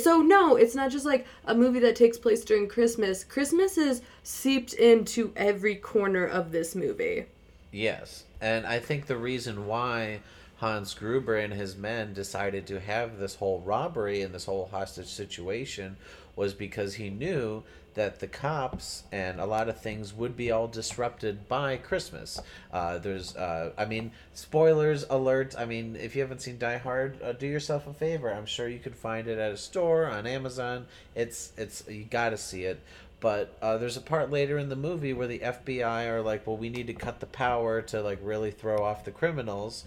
[0.02, 3.24] so no, it's not just like a movie that takes place during Christmas.
[3.24, 7.26] Christmas is seeped into every corner of this movie.
[7.72, 8.24] Yes.
[8.40, 10.20] And I think the reason why
[10.58, 15.08] Hans Gruber and his men decided to have this whole robbery and this whole hostage
[15.08, 15.98] situation
[16.36, 20.68] was because he knew that the cops and a lot of things would be all
[20.68, 22.40] disrupted by Christmas.
[22.72, 25.56] Uh, there's, uh, I mean, spoilers alert.
[25.58, 28.32] I mean, if you haven't seen Die Hard, uh, do yourself a favor.
[28.32, 30.86] I'm sure you could find it at a store on Amazon.
[31.16, 32.80] It's, it's, you got to see it.
[33.20, 36.58] But uh, there's a part later in the movie where the FBI are like, well,
[36.58, 39.86] we need to cut the power to like really throw off the criminals.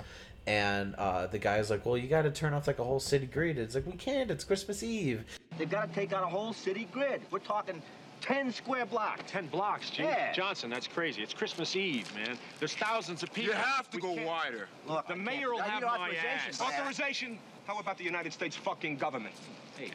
[0.54, 3.26] And uh, the guy's like, well, you got to turn off like a whole city
[3.26, 3.56] grid.
[3.56, 4.32] It's like, we can't.
[4.32, 5.22] It's Christmas Eve.
[5.56, 7.22] They've got to take out a whole city grid.
[7.30, 7.80] We're talking
[8.20, 9.22] 10 square blocks.
[9.28, 10.06] Ten blocks, Chief.
[10.06, 10.32] Yeah.
[10.32, 11.22] Johnson, that's crazy.
[11.22, 12.36] It's Christmas Eve, man.
[12.58, 13.52] There's thousands of people.
[13.54, 14.68] You have to We go can't- wider.
[14.88, 16.14] Look, The I mayor can't- will I have need my
[16.48, 16.60] ass.
[16.60, 17.38] Authorization?
[17.68, 19.34] How about the United States fucking government?
[19.78, 19.92] Hey,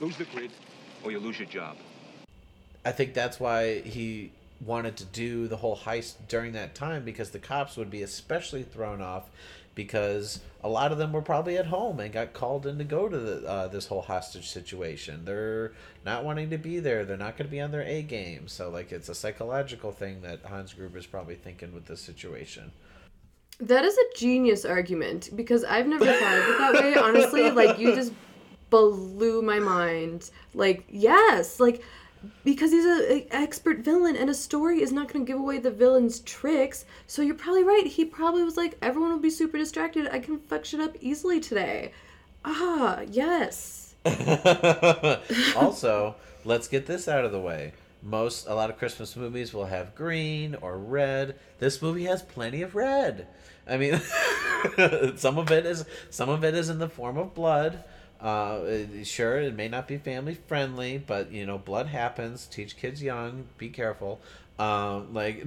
[0.00, 0.50] lose the grid,
[1.02, 1.76] or you lose your job.
[2.86, 4.32] I think that's why he
[4.64, 8.62] wanted to do the whole heist during that time because the cops would be especially
[8.62, 9.24] thrown off
[9.74, 13.08] because a lot of them were probably at home and got called in to go
[13.08, 15.24] to the, uh, this whole hostage situation.
[15.24, 15.72] They're
[16.04, 17.04] not wanting to be there.
[17.04, 18.48] They're not going to be on their A game.
[18.48, 22.72] So like it's a psychological thing that Hans Gruber is probably thinking with this situation.
[23.60, 26.94] That is a genius argument because I've never thought of it that way.
[26.96, 28.12] Honestly, like you just
[28.70, 30.30] blew my mind.
[30.54, 31.82] Like yes, like
[32.44, 35.58] because he's a, a expert villain and a story is not going to give away
[35.58, 36.84] the villain's tricks.
[37.06, 37.86] So you're probably right.
[37.86, 40.08] He probably was like, everyone will be super distracted.
[40.08, 41.92] I can fuck shit up easily today.
[42.44, 43.94] Ah, yes.
[45.56, 47.72] also, let's get this out of the way.
[48.02, 51.36] Most a lot of Christmas movies will have green or red.
[51.58, 53.26] This movie has plenty of red.
[53.66, 53.98] I mean,
[55.16, 57.82] some of it is some of it is in the form of blood.
[58.24, 62.46] Uh, sure, it may not be family friendly, but you know, blood happens.
[62.46, 63.44] Teach kids young.
[63.58, 64.18] Be careful.
[64.58, 65.46] Um, like,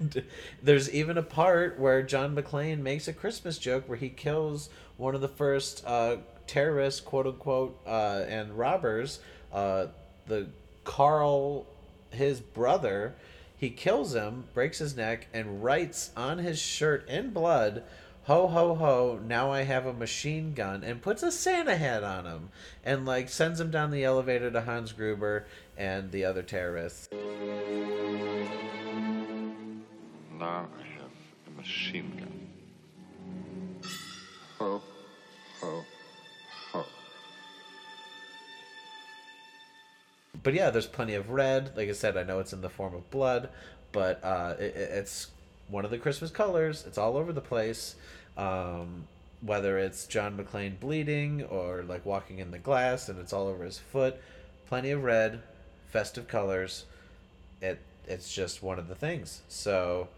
[0.62, 5.16] there's even a part where John McClane makes a Christmas joke where he kills one
[5.16, 9.18] of the first uh, terrorists, quote unquote, uh, and robbers.
[9.52, 9.86] Uh,
[10.28, 10.46] the
[10.84, 11.66] Carl,
[12.10, 13.14] his brother,
[13.56, 17.82] he kills him, breaks his neck, and writes on his shirt in blood,
[18.24, 19.18] "Ho ho ho!
[19.24, 22.50] Now I have a machine gun," and puts a Santa hat on him,
[22.84, 25.44] and like sends him down the elevator to Hans Gruber
[25.76, 27.08] and the other terrorists.
[27.12, 27.18] Now
[30.38, 31.10] I have
[31.48, 32.48] a machine gun.
[34.58, 34.82] Ho,
[35.60, 35.84] ho,
[36.72, 36.84] ho.
[40.42, 41.76] but yeah, there's plenty of red.
[41.76, 43.48] Like I said, I know it's in the form of blood,
[43.90, 45.28] but uh, it, it- it's
[45.72, 46.84] one of the Christmas colors.
[46.86, 47.96] It's all over the place.
[48.36, 49.08] Um,
[49.40, 53.64] whether it's John McClane bleeding or like walking in the glass and it's all over
[53.64, 54.16] his foot,
[54.66, 55.42] plenty of red,
[55.88, 56.84] festive colors.
[57.60, 59.42] It it's just one of the things.
[59.48, 60.08] So,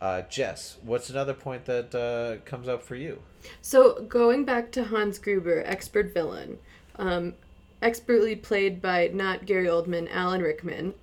[0.00, 3.22] uh, Jess, what's another point that uh, comes up for you?
[3.60, 6.58] So going back to Hans Gruber, expert villain,
[6.96, 7.34] um,
[7.80, 10.94] expertly played by not Gary Oldman, Alan Rickman.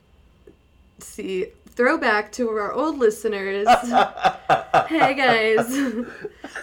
[1.00, 1.48] See,
[1.80, 3.66] throwback to our old listeners.
[4.90, 6.06] hey guys, the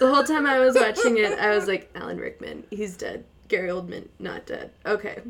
[0.00, 3.24] whole time I was watching it, I was like, Alan Rickman, he's dead.
[3.48, 4.72] Gary Oldman, not dead.
[4.84, 5.20] Okay.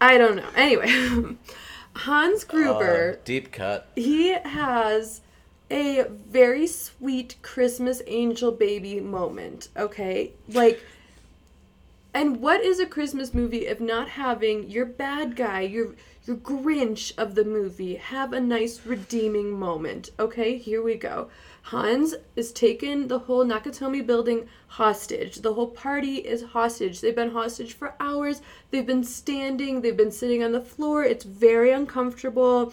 [0.00, 0.48] I don't know.
[0.54, 0.86] Anyway,
[1.96, 3.88] Hans Gruber Uh, deep cut.
[3.96, 5.22] he has
[5.68, 10.30] a very sweet Christmas angel baby moment, okay?
[10.48, 10.80] Like
[12.14, 17.12] and what is a Christmas movie if not having your bad guy, your your Grinch
[17.16, 20.10] of the movie have a nice redeeming moment?
[20.18, 21.30] Okay, here we go.
[21.62, 25.36] Hans is taken the whole Nakatomi building hostage.
[25.36, 27.00] The whole party is hostage.
[27.00, 28.42] They've been hostage for hours.
[28.70, 31.04] They've been standing, they've been sitting on the floor.
[31.04, 32.72] It's very uncomfortable.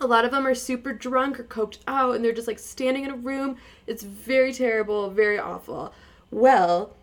[0.00, 3.04] A lot of them are super drunk or coked out and they're just like standing
[3.04, 3.56] in a room.
[3.86, 5.92] It's very terrible, very awful.
[6.30, 6.96] Well,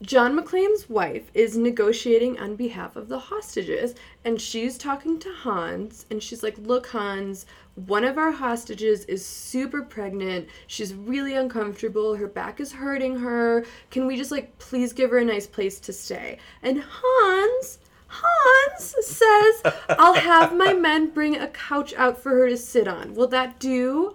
[0.00, 6.06] John McClane's wife is negotiating on behalf of the hostages, and she's talking to Hans,
[6.08, 10.48] and she's like, Look, Hans, one of our hostages is super pregnant.
[10.68, 12.14] She's really uncomfortable.
[12.14, 13.64] Her back is hurting her.
[13.90, 16.38] Can we just, like, please give her a nice place to stay?
[16.62, 17.80] And Hans.
[18.06, 23.14] Hans says, I'll have my men bring a couch out for her to sit on.
[23.14, 24.14] Will that do?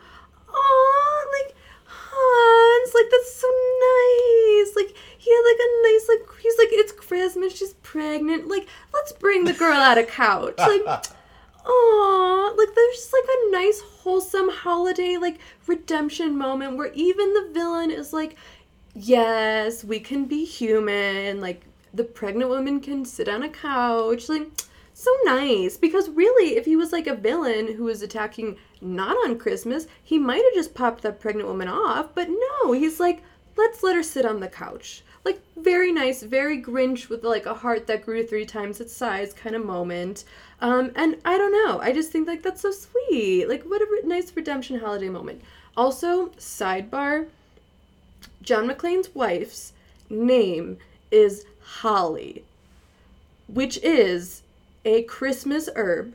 [0.50, 1.56] Aw, like,
[2.16, 4.76] Hans, like that's so nice.
[4.76, 6.92] Like he had like a nice like he's like it's
[7.44, 8.48] Christmas, she's pregnant.
[8.48, 10.58] Like let's bring the girl out a couch.
[10.58, 10.82] Like
[11.66, 17.50] Aw, like there's just like a nice wholesome holiday like redemption moment where even the
[17.54, 18.36] villain is like,
[18.94, 21.40] yes, we can be human.
[21.40, 24.30] Like the pregnant woman can sit on a couch.
[24.30, 24.48] Like
[24.94, 29.40] so nice because really, if he was like a villain who was attacking not on
[29.40, 32.14] Christmas, he might have just popped that pregnant woman off.
[32.14, 33.24] But no, he's like,
[33.56, 35.04] let's let her sit on the couch.
[35.24, 39.34] Like very nice, very Grinch with like a heart that grew three times its size
[39.34, 40.26] kind of moment.
[40.60, 43.48] Um, and I don't know, I just think like that's so sweet.
[43.48, 45.42] Like what a nice redemption holiday moment.
[45.76, 47.28] Also, sidebar,
[48.42, 49.74] John McClane's wife's
[50.10, 50.78] name
[51.12, 52.44] is Holly,
[53.48, 54.44] which is
[54.86, 56.14] a Christmas herb.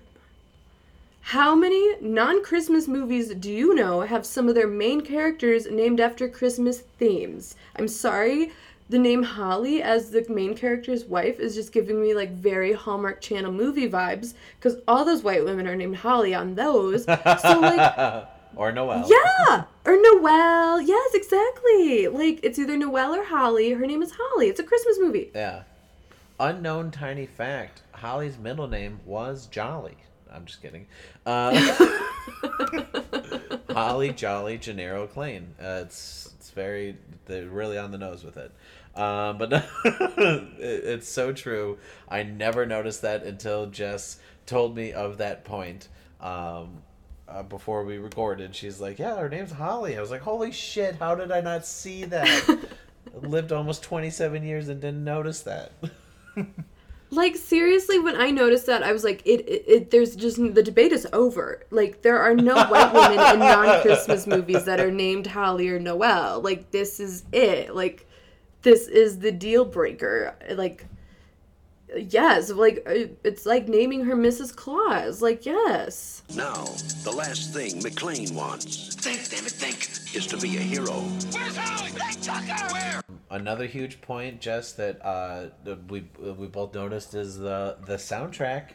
[1.33, 6.01] How many non Christmas movies do you know have some of their main characters named
[6.01, 7.55] after Christmas themes?
[7.77, 8.53] I'm sorry,
[8.88, 13.20] the name Holly as the main character's wife is just giving me like very Hallmark
[13.20, 17.05] Channel movie vibes because all those white women are named Holly on those.
[17.05, 19.07] So, like, or Noel.
[19.09, 20.81] yeah, or Noelle.
[20.81, 22.09] Yes, exactly.
[22.09, 23.72] Like it's either Noelle or Holly.
[23.72, 24.48] Her name is Holly.
[24.48, 25.31] It's a Christmas movie.
[25.35, 25.62] Yeah.
[26.40, 29.96] Unknown tiny fact: Holly's middle name was Jolly.
[30.31, 30.87] I'm just kidding.
[31.27, 31.53] Uh,
[33.70, 35.55] Holly Jolly Gennero Klein.
[35.61, 38.51] Uh, it's very they're really on the nose with it.
[39.01, 39.53] Um, but
[39.85, 41.79] it, it's so true.
[42.09, 45.88] I never noticed that until Jess told me of that point.
[46.21, 46.83] Um,
[47.29, 50.97] uh, before we recorded, she's like, "Yeah, her name's Holly." I was like, "Holy shit!
[50.97, 52.59] How did I not see that?"
[53.23, 55.73] Lived almost 27 years and didn't notice that.
[57.11, 60.62] Like seriously, when I noticed that, I was like, it, it, it there's just the
[60.62, 61.62] debate is over.
[61.71, 66.40] Like there are no white women in non-Christmas movies that are named Holly or Noelle.
[66.40, 67.75] Like this is it.
[67.75, 68.07] Like
[68.62, 70.35] this is the deal breaker.
[70.55, 70.87] Like
[71.96, 74.55] yes, like uh, it's like naming her Mrs.
[74.55, 75.22] Claus.
[75.22, 76.22] Like yes.
[76.35, 76.64] Now,
[77.05, 78.94] the last thing McClane wants.
[78.94, 80.14] Think, damn it, think.
[80.14, 81.01] Is to be a hero.
[81.33, 81.90] Where's Holly?
[81.90, 82.72] Hey, Tucker!
[82.72, 83.03] Where?
[83.31, 85.48] Another huge point, Jess, that uh,
[85.88, 88.70] we we both noticed is the the soundtrack.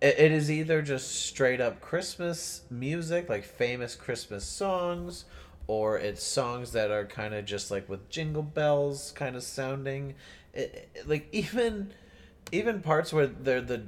[0.00, 5.24] It, it is either just straight up Christmas music, like famous Christmas songs,
[5.66, 10.14] or it's songs that are kind of just like with jingle bells kind of sounding.
[11.06, 11.92] Like even
[12.52, 13.82] even parts where they're the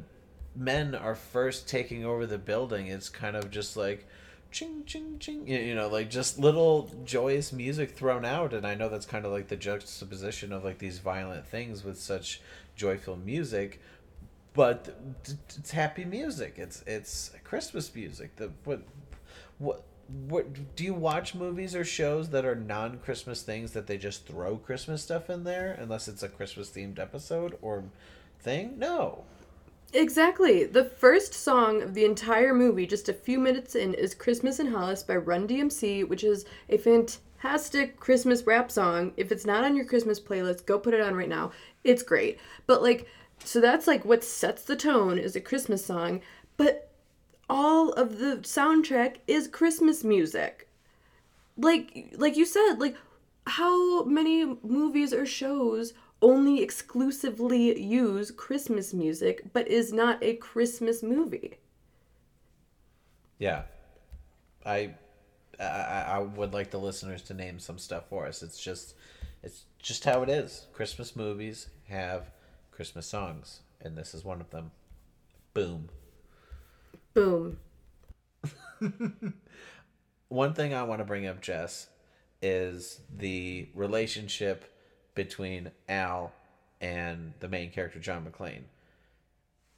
[0.55, 4.07] men are first taking over the building, it's kind of just like
[4.51, 8.75] ching ching ching you you know like just little joyous music thrown out and i
[8.75, 12.41] know that's kind of like the juxtaposition of like these violent things with such
[12.75, 13.81] joyful music
[14.55, 14.99] but
[15.59, 18.81] it's happy music it's it's christmas music the what
[19.59, 19.85] what
[20.27, 24.57] what do you watch movies or shows that are non-christmas things that they just throw
[24.57, 27.85] christmas stuff in there unless it's a christmas themed episode or
[28.41, 29.25] thing no
[29.95, 30.65] Exactly.
[30.65, 34.67] The first song of the entire movie, just a few minutes in, is Christmas in
[34.67, 39.13] Hollis by Run DMC, which is a fantastic Christmas rap song.
[39.17, 41.53] If it's not on your Christmas playlist, go put it on right now.
[41.85, 42.39] It's great.
[42.67, 43.09] But, like,
[43.45, 46.21] so that's like what sets the tone is a Christmas song,
[46.57, 46.88] but
[47.49, 50.69] all of the soundtrack is Christmas music.
[51.57, 52.97] Like, like you said, like,
[53.47, 61.03] how many movies or shows only exclusively use Christmas music but is not a Christmas
[61.03, 61.59] movie?
[63.39, 63.63] Yeah,
[64.67, 64.95] I,
[65.61, 68.43] I I would like the listeners to name some stuff for us.
[68.43, 68.95] It's just,
[69.43, 70.67] it's just how it is.
[70.73, 72.31] Christmas movies have
[72.73, 74.73] Christmas songs, and this is one of them.
[75.55, 75.89] Boom.
[77.19, 77.59] Boom.
[80.29, 81.89] One thing I want to bring up, Jess,
[82.41, 84.73] is the relationship
[85.17, 86.33] between Al
[86.81, 88.67] and the main character, John McClane.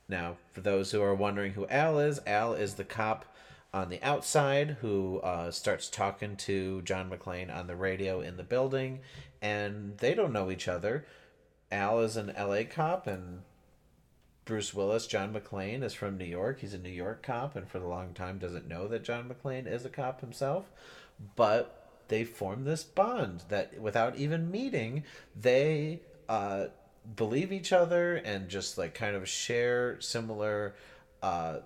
[0.07, 3.24] Now, for those who are wondering who Al is, Al is the cop
[3.72, 8.42] on the outside who uh, starts talking to John McClane on the radio in the
[8.42, 9.00] building,
[9.40, 11.07] and they don't know each other.
[11.72, 13.40] Al is an LA cop, and
[14.50, 16.58] Bruce Willis, John McClane, is from New York.
[16.58, 19.72] He's a New York cop, and for a long time doesn't know that John McClane
[19.72, 20.72] is a cop himself.
[21.36, 25.04] But they form this bond that, without even meeting,
[25.40, 26.66] they uh,
[27.14, 30.74] believe each other and just like kind of share similar,
[31.22, 31.58] uh,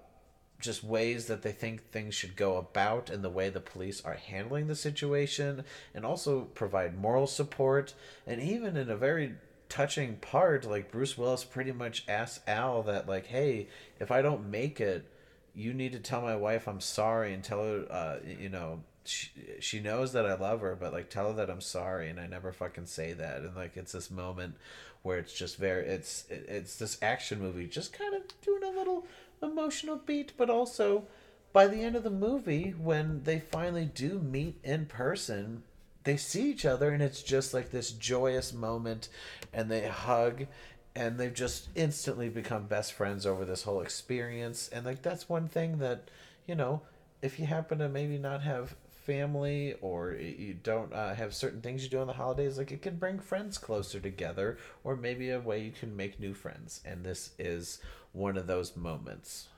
[0.61, 4.15] just ways that they think things should go about and the way the police are
[4.15, 7.94] handling the situation, and also provide moral support,
[8.27, 9.37] and even in a very
[9.69, 13.69] touching part, like Bruce Willis pretty much asks Al that, like, hey,
[14.00, 15.10] if I don't make it,
[15.54, 19.31] you need to tell my wife I'm sorry and tell her, uh, you know, she,
[19.60, 22.27] she knows that I love her, but like tell her that I'm sorry, and I
[22.27, 23.42] never fucking say that.
[23.42, 24.56] And like it's this moment
[25.02, 29.06] where it's just very, it's it's this action movie, just kind of doing a little
[29.42, 31.04] emotional beat, but also
[31.52, 35.62] by the end of the movie, when they finally do meet in person,
[36.05, 39.09] they see each other and it's just like this joyous moment
[39.52, 40.46] and they hug
[40.94, 44.69] and they've just instantly become best friends over this whole experience.
[44.73, 46.11] And like that's one thing that,
[46.46, 46.83] you know,
[47.23, 51.83] if you happen to maybe not have family or you don't uh, have certain things
[51.83, 55.38] you do on the holidays like it can bring friends closer together or maybe a
[55.38, 57.81] way you can make new friends and this is
[58.13, 59.48] one of those moments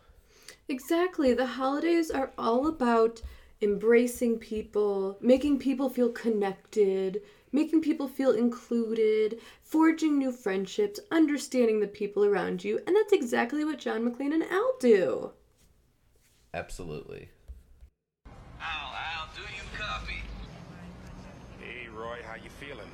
[0.68, 1.32] Exactly.
[1.32, 3.22] The holidays are all about
[3.62, 11.86] embracing people, making people feel connected, making people feel included, forging new friendships, understanding the
[11.86, 15.32] people around you, and that's exactly what John McClane and Al do.
[16.52, 17.30] absolutely
[18.60, 20.20] Al, Al, do you copy?
[21.60, 22.90] Hey, Roy, how you feeling?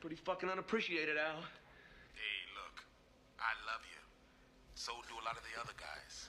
[0.00, 1.40] Pretty fucking unappreciated, Al.
[2.14, 2.84] Hey, look,
[3.40, 4.00] I love you.
[4.74, 6.28] So do a lot of the other guys.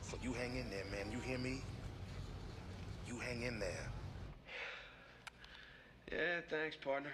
[0.00, 1.10] So you hang in there, man.
[1.10, 1.62] You hear me?
[3.08, 3.90] You hang in there.
[6.12, 7.10] Yeah, thanks, partner.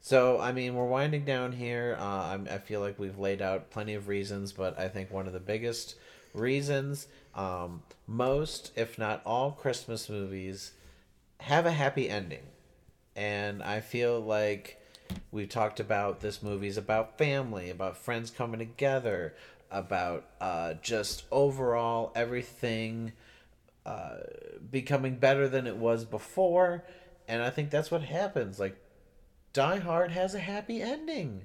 [0.00, 1.96] So, I mean, we're winding down here.
[2.00, 5.28] Uh, I'm, I feel like we've laid out plenty of reasons, but I think one
[5.28, 5.94] of the biggest
[6.34, 10.72] reasons, um, most, if not all, Christmas movies
[11.38, 12.42] have a happy ending.
[13.14, 14.82] And I feel like
[15.30, 19.34] we've talked about this movie's about family, about friends coming together,
[19.70, 23.12] about uh, just overall everything
[23.84, 24.16] uh,
[24.70, 26.84] becoming better than it was before.
[27.28, 28.58] And I think that's what happens.
[28.58, 28.76] Like,
[29.52, 31.42] Die Hard has a happy ending.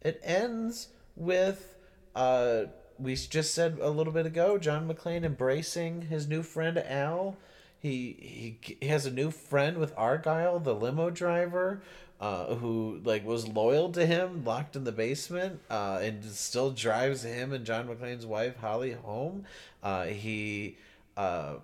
[0.00, 1.76] It ends with
[2.14, 2.64] uh
[2.98, 7.36] we just said a little bit ago John McClane embracing his new friend Al.
[7.78, 11.82] He he, he has a new friend with Argyle, the limo driver,
[12.20, 17.24] uh, who like was loyal to him, locked in the basement, uh, and still drives
[17.24, 19.44] him and John McClane's wife Holly home.
[19.82, 20.76] Uh, he
[21.16, 21.54] uh,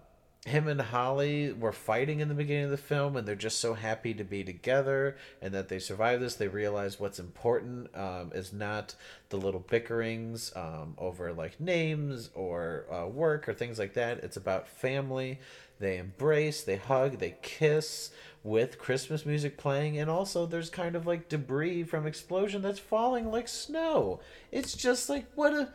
[0.47, 3.75] him and Holly were fighting in the beginning of the film, and they're just so
[3.75, 6.35] happy to be together and that they survived this.
[6.35, 8.95] They realize what's important um, is not
[9.29, 14.19] the little bickerings um, over like names or uh, work or things like that.
[14.19, 15.41] It's about family.
[15.79, 18.11] They embrace, they hug, they kiss
[18.43, 23.31] with Christmas music playing, and also there's kind of like debris from explosion that's falling
[23.31, 24.21] like snow.
[24.51, 25.69] It's just like what a.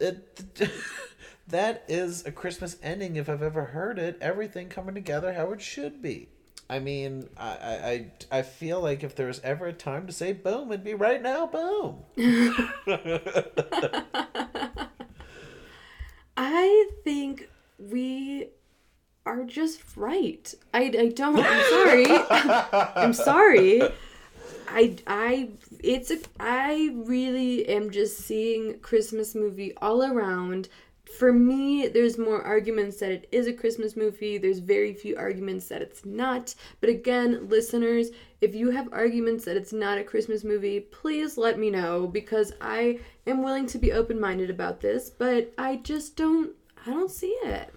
[0.00, 0.44] It,
[1.48, 4.18] that is a Christmas ending if I've ever heard it.
[4.20, 6.28] Everything coming together how it should be.
[6.70, 10.32] I mean, I, I, I- feel like if there was ever a time to say
[10.34, 12.02] boom, it'd be right now, boom.
[16.36, 18.48] I think we
[19.26, 20.52] are just right.
[20.72, 21.38] I, I don't.
[21.40, 22.06] I'm sorry.
[22.96, 23.82] I'm sorry.
[24.70, 25.48] I I
[25.82, 30.68] it's a I really am just seeing Christmas movie all around.
[31.16, 34.38] For me, there's more arguments that it is a Christmas movie.
[34.38, 36.54] There's very few arguments that it's not.
[36.80, 41.58] But again, listeners, if you have arguments that it's not a Christmas movie, please let
[41.58, 46.52] me know because I am willing to be open-minded about this, but I just don't
[46.86, 47.72] I don't see it.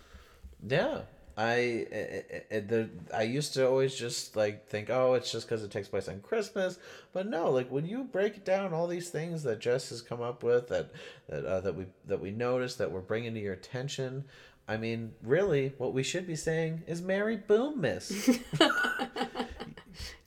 [0.68, 1.02] Yeah,
[1.38, 2.24] I I,
[2.56, 5.88] I, the, I used to always just like think, oh, it's just because it takes
[5.88, 6.78] place on Christmas,
[7.14, 10.44] but no, like when you break down all these things that Jess has come up
[10.44, 10.92] with, that
[11.28, 14.26] that uh, that we that we noticed, that we're bringing to your attention.
[14.68, 18.40] I mean, really, what we should be saying is "Merry Boom, Miss."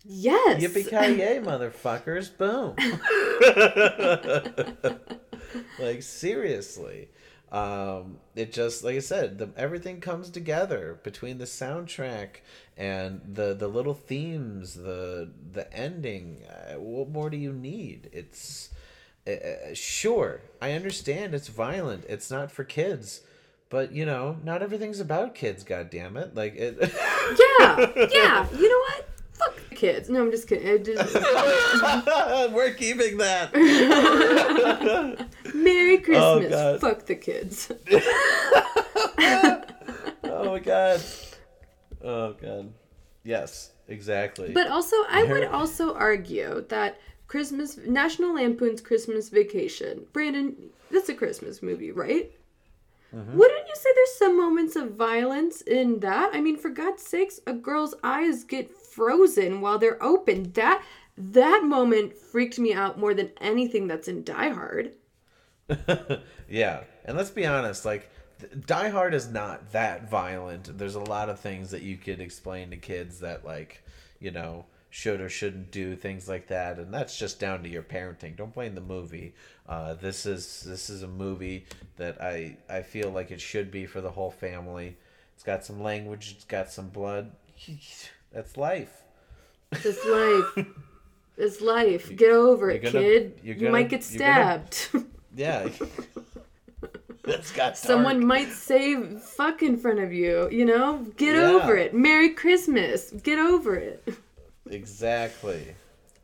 [0.04, 0.62] Yes.
[0.62, 2.36] Yippee ki yay, motherfuckers!
[2.36, 2.76] Boom.
[5.78, 7.08] like seriously,
[7.54, 12.40] um, it just like I said, the, everything comes together between the soundtrack
[12.76, 16.42] and the the little themes, the the ending.
[16.48, 18.10] Uh, what more do you need?
[18.12, 18.70] It's
[19.28, 22.04] uh, sure I understand it's violent.
[22.08, 23.20] It's not for kids.
[23.70, 25.62] But you know, not everything's about kids.
[25.62, 26.34] God damn it!
[26.34, 26.76] Like it.
[27.60, 28.46] Yeah, yeah.
[28.52, 29.08] You know what?
[29.32, 30.10] Fuck kids.
[30.10, 30.84] No, I'm just kidding.
[30.84, 31.14] Just-
[32.52, 33.50] We're keeping that.
[35.54, 36.50] Merry Christmas.
[36.50, 36.80] God.
[36.80, 37.70] Fuck the kids.
[40.44, 41.00] Oh my god.
[42.02, 42.72] Oh god.
[43.22, 44.52] Yes, exactly.
[44.52, 46.98] But also, I would also argue that
[47.28, 50.54] Christmas, National Lampoon's Christmas Vacation, Brandon,
[50.90, 52.30] that's a Christmas movie, right?
[53.14, 53.38] Mm-hmm.
[53.38, 56.30] Wouldn't you say there's some moments of violence in that?
[56.34, 60.52] I mean, for God's sakes, a girl's eyes get frozen while they're open.
[60.52, 60.82] That
[61.16, 64.94] that moment freaked me out more than anything that's in Die Hard.
[66.48, 68.10] yeah, and let's be honest, like
[68.66, 70.76] Die Hard is not that violent.
[70.78, 73.82] There's a lot of things that you could explain to kids that like,
[74.20, 77.82] you know, should or shouldn't do things like that, and that's just down to your
[77.82, 78.36] parenting.
[78.36, 79.34] Don't blame the movie.
[79.68, 83.86] Uh, this is this is a movie that I I feel like it should be
[83.86, 84.96] for the whole family.
[85.34, 86.32] It's got some language.
[86.36, 87.32] It's got some blood.
[88.32, 89.02] That's life.
[89.72, 90.66] It's life.
[91.36, 92.14] It's life.
[92.14, 93.40] Get over it, gonna- kid.
[93.42, 95.04] you're you gonna- might get you're gonna- stabbed.
[95.34, 95.68] Yeah.
[97.24, 100.98] That's got Someone might say fuck in front of you, you know?
[101.16, 101.52] Get Yeah.
[101.52, 101.94] over it.
[101.94, 103.10] Merry Christmas.
[103.10, 104.06] Get over it.
[104.70, 105.74] exactly.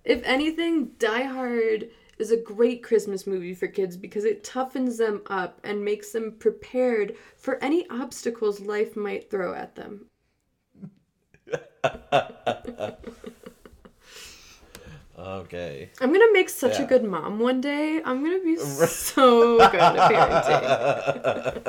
[0.05, 5.23] If anything, Die Hard is a great Christmas movie for kids because it toughens them
[5.27, 10.07] up and makes them prepared for any obstacles life might throw at them.
[15.21, 15.91] Okay.
[16.01, 18.01] I'm gonna make such a good mom one day.
[18.05, 18.57] I'm gonna be
[18.87, 21.61] so good at parenting.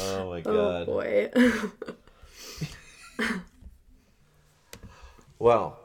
[0.00, 0.48] Oh my god.
[0.48, 0.86] Oh god.
[0.86, 1.30] boy.
[5.38, 5.78] Well,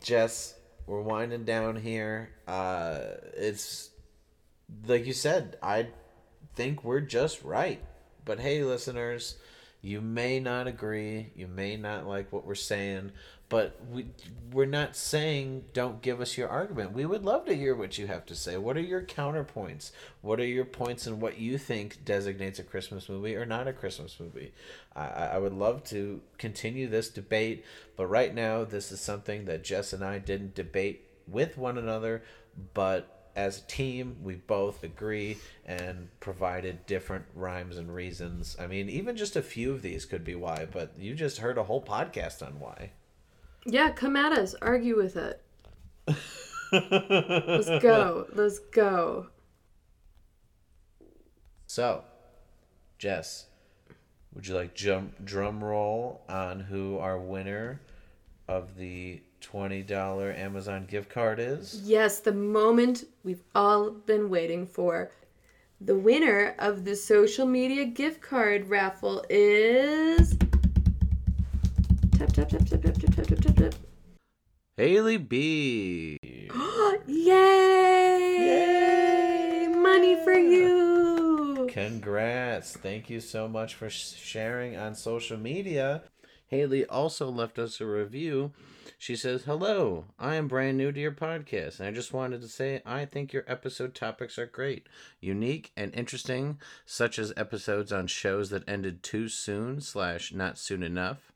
[0.00, 0.54] Jess,
[0.86, 2.30] we're winding down here.
[2.46, 3.00] Uh,
[3.36, 3.90] it's
[4.86, 5.56] like you said.
[5.62, 5.88] I
[6.54, 7.82] think we're just right.
[8.24, 9.36] But hey, listeners,
[9.82, 11.32] you may not agree.
[11.34, 13.10] You may not like what we're saying.
[13.48, 14.06] But we
[14.52, 16.92] we're not saying don't give us your argument.
[16.92, 18.56] We would love to hear what you have to say.
[18.56, 19.90] What are your counterpoints?
[20.22, 23.72] What are your points and what you think designates a Christmas movie or not a
[23.72, 24.52] Christmas movie?
[24.96, 27.64] I, I I would love to continue this debate,
[27.96, 32.22] but right now this is something that Jess and I didn't debate with one another,
[32.72, 38.56] but as a team, we both agree and provided different rhymes and reasons.
[38.60, 41.58] I mean, even just a few of these could be why, but you just heard
[41.58, 42.92] a whole podcast on why.
[43.64, 44.54] Yeah, come at us.
[44.60, 45.40] Argue with it.
[46.72, 48.26] Let's go.
[48.32, 49.28] Let's go.
[51.66, 52.04] So,
[52.98, 53.46] Jess,
[54.34, 57.80] would you like jump drum roll on who our winner
[58.48, 61.80] of the twenty dollar Amazon gift card is?
[61.84, 65.10] Yes, the moment we've all been waiting for.
[65.80, 70.36] The winner of the social media gift card raffle is
[72.34, 73.74] tap, tap, tap, tap, tap, tap, tap, tap.
[74.76, 76.18] Haley B.
[76.24, 76.98] Yay!
[78.36, 79.68] Yay!
[79.68, 81.68] Money for you.
[81.70, 82.76] Congrats.
[82.76, 86.02] Thank you so much for sharing on social media.
[86.48, 88.50] Haley also left us a review.
[88.98, 92.48] She says, Hello, I am brand new to your podcast, and I just wanted to
[92.48, 94.88] say I think your episode topics are great,
[95.20, 100.82] unique, and interesting, such as episodes on shows that ended too soon slash not soon
[100.82, 101.32] enough,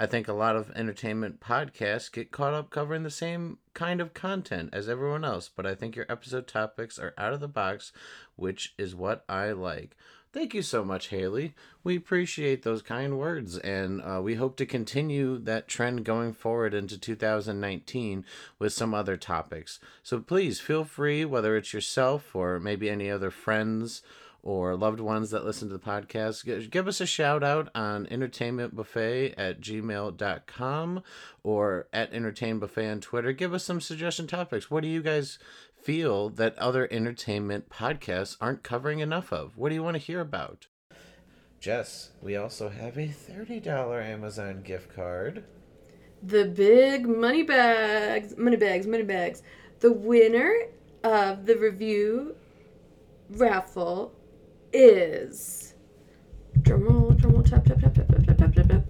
[0.00, 4.14] I think a lot of entertainment podcasts get caught up covering the same kind of
[4.14, 7.92] content as everyone else, but I think your episode topics are out of the box,
[8.34, 9.94] which is what I like.
[10.32, 11.54] Thank you so much, Haley.
[11.84, 16.72] We appreciate those kind words, and uh, we hope to continue that trend going forward
[16.72, 18.24] into 2019
[18.58, 19.80] with some other topics.
[20.02, 24.00] So please feel free, whether it's yourself or maybe any other friends
[24.42, 29.34] or loved ones that listen to the podcast, give us a shout out on entertainmentbuffet
[29.36, 31.02] at gmail.com
[31.42, 33.32] or at entertainbuffet on Twitter.
[33.32, 34.70] Give us some suggestion topics.
[34.70, 35.38] What do you guys
[35.82, 39.56] feel that other entertainment podcasts aren't covering enough of?
[39.56, 40.66] What do you want to hear about?
[41.58, 43.66] Jess, we also have a $30
[44.02, 45.44] Amazon gift card.
[46.22, 49.42] The big money bags, money bags, money bags.
[49.80, 50.54] The winner
[51.04, 52.34] of the review
[53.30, 54.12] raffle
[54.72, 55.74] is.
[56.60, 58.82] Drumroll, drumroll, tap, tap, tap, tap, tap, tap, tap, tap, tap.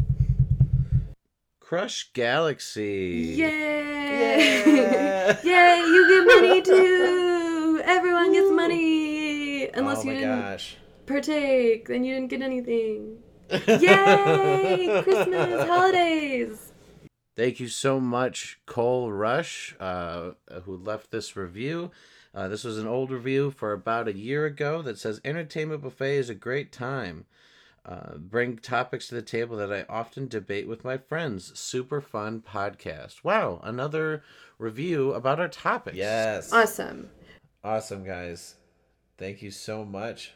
[1.60, 3.34] Crush Galaxy.
[3.36, 4.64] Yay!
[4.66, 5.38] Yeah.
[5.44, 5.78] Yay!
[5.86, 7.80] You get money too.
[7.84, 10.76] Everyone gets money, unless oh you didn't gosh.
[11.06, 11.86] partake.
[11.86, 13.18] Then you didn't get anything.
[13.50, 15.00] Yay!
[15.04, 16.72] Christmas holidays.
[17.36, 20.32] Thank you so much, Cole Rush, uh,
[20.64, 21.90] who left this review.
[22.34, 26.16] Uh, this was an old review for about a year ago that says Entertainment Buffet
[26.16, 27.26] is a great time.
[27.84, 31.58] Uh, bring topics to the table that I often debate with my friends.
[31.58, 33.24] Super fun podcast.
[33.24, 34.22] Wow, another
[34.58, 35.96] review about our topics.
[35.96, 36.52] Yes.
[36.52, 37.08] Awesome.
[37.64, 38.56] Awesome, guys.
[39.18, 40.32] Thank you so much.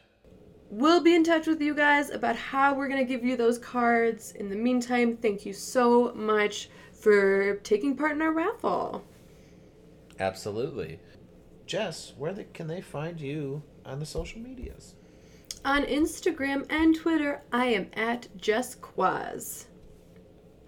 [0.69, 3.59] We'll be in touch with you guys about how we're going to give you those
[3.59, 4.31] cards.
[4.33, 9.05] In the meantime, thank you so much for taking part in our raffle.
[10.19, 10.99] Absolutely.
[11.65, 14.95] Jess, where the, can they find you on the social medias?
[15.63, 19.65] On Instagram and Twitter, I am at Jess Quaz.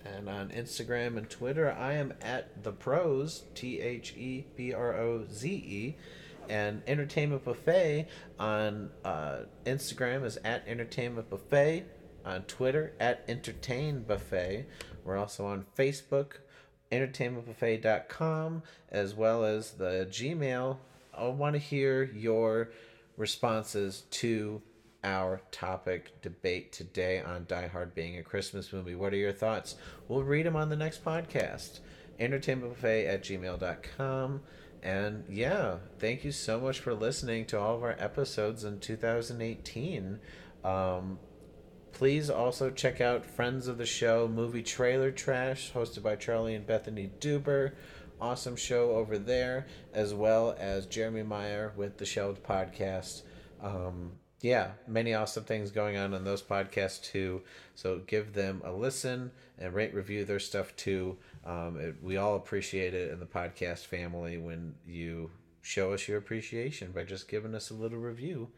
[0.04, 4.96] And on Instagram and Twitter, I am at the pros, T H E B R
[4.96, 5.96] O Z E.
[6.50, 8.08] And Entertainment Buffet
[8.40, 11.84] on uh, Instagram is at Entertainment Buffet.
[12.26, 14.66] On Twitter, at Entertain Buffet.
[15.06, 16.40] We're also on Facebook,
[16.92, 20.78] entertainmentbuffet.com, as well as the Gmail.
[21.18, 22.70] I want to hear your
[23.18, 24.62] responses to
[25.04, 28.96] our topic debate today on Die Hard being a Christmas movie.
[28.96, 29.76] What are your thoughts?
[30.08, 31.80] We'll read them on the next podcast.
[32.20, 34.42] Entertainmentbuffet at gmail.com.
[34.84, 40.20] And yeah, thank you so much for listening to all of our episodes in 2018.
[40.64, 41.20] Um,
[41.94, 46.66] please also check out Friends of the Show Movie Trailer Trash, hosted by Charlie and
[46.66, 47.74] Bethany Duber.
[48.20, 53.22] Awesome show over there, as well as Jeremy Meyer with the Shelved Podcast.
[53.62, 57.42] Um, yeah, many awesome things going on on those podcasts too.
[57.76, 61.18] So give them a listen and rate review their stuff too.
[61.46, 65.30] Um, it, we all appreciate it in the podcast family when you
[65.62, 68.50] show us your appreciation by just giving us a little review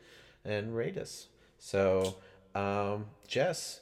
[0.45, 1.28] and rate us.
[1.57, 2.16] So,
[2.55, 3.82] um, Jess,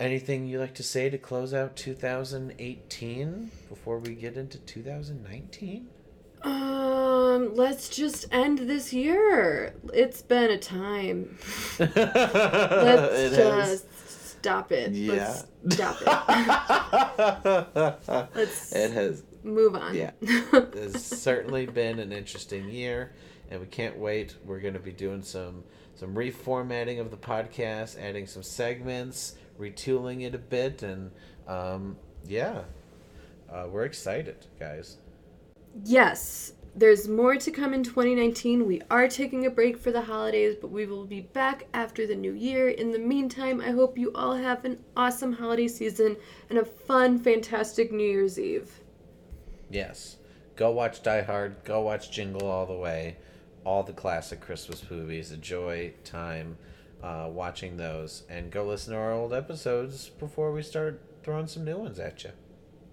[0.00, 5.88] anything you like to say to close out 2018 before we get into 2019?
[6.42, 9.74] Um, let's just end this year.
[9.94, 11.38] It's been a time.
[11.78, 13.82] Let's It has.
[13.82, 14.92] just stop it.
[14.92, 15.40] Yeah.
[15.62, 16.08] Let's stop it.
[18.34, 19.94] Let's It has move on.
[19.94, 20.10] Yeah.
[20.20, 23.12] it's certainly been an interesting year
[23.50, 24.36] and we can't wait.
[24.44, 25.64] We're going to be doing some
[25.94, 31.10] some reformatting of the podcast, adding some segments, retooling it a bit and
[31.46, 31.96] um
[32.26, 32.62] yeah.
[33.52, 34.96] Uh, we're excited, guys.
[35.84, 38.66] Yes, there's more to come in 2019.
[38.66, 42.16] We are taking a break for the holidays, but we will be back after the
[42.16, 42.68] new year.
[42.68, 46.16] In the meantime, I hope you all have an awesome holiday season
[46.50, 48.80] and a fun, fantastic New Year's Eve.
[49.70, 50.16] Yes.
[50.56, 53.16] Go watch Die Hard, go watch Jingle All the Way,
[53.64, 55.32] all the classic Christmas movies.
[55.32, 56.56] Enjoy time
[57.04, 61.64] uh, watching those and go listen to our old episodes before we start throwing some
[61.64, 62.30] new ones at you.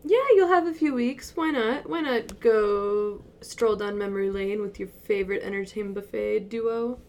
[0.03, 1.31] Yeah, you'll have a few weeks.
[1.35, 1.89] Why not?
[1.89, 6.99] Why not go stroll down memory lane with your favorite entertainment buffet duo?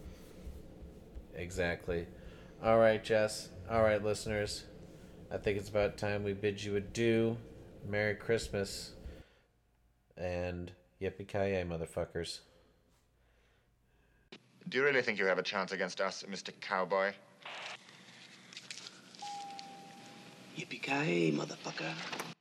[1.35, 2.07] Exactly.
[2.63, 3.49] All right, Jess.
[3.69, 4.65] All right, listeners.
[5.33, 7.37] I think it's about time we bid you adieu.
[7.89, 8.93] Merry Christmas.
[10.17, 12.41] And yippee ki motherfuckers.
[14.69, 16.51] Do you really think you have a chance against us, Mr.
[16.61, 17.13] Cowboy?
[20.57, 22.32] Yippee-ki-yay, motherfucker.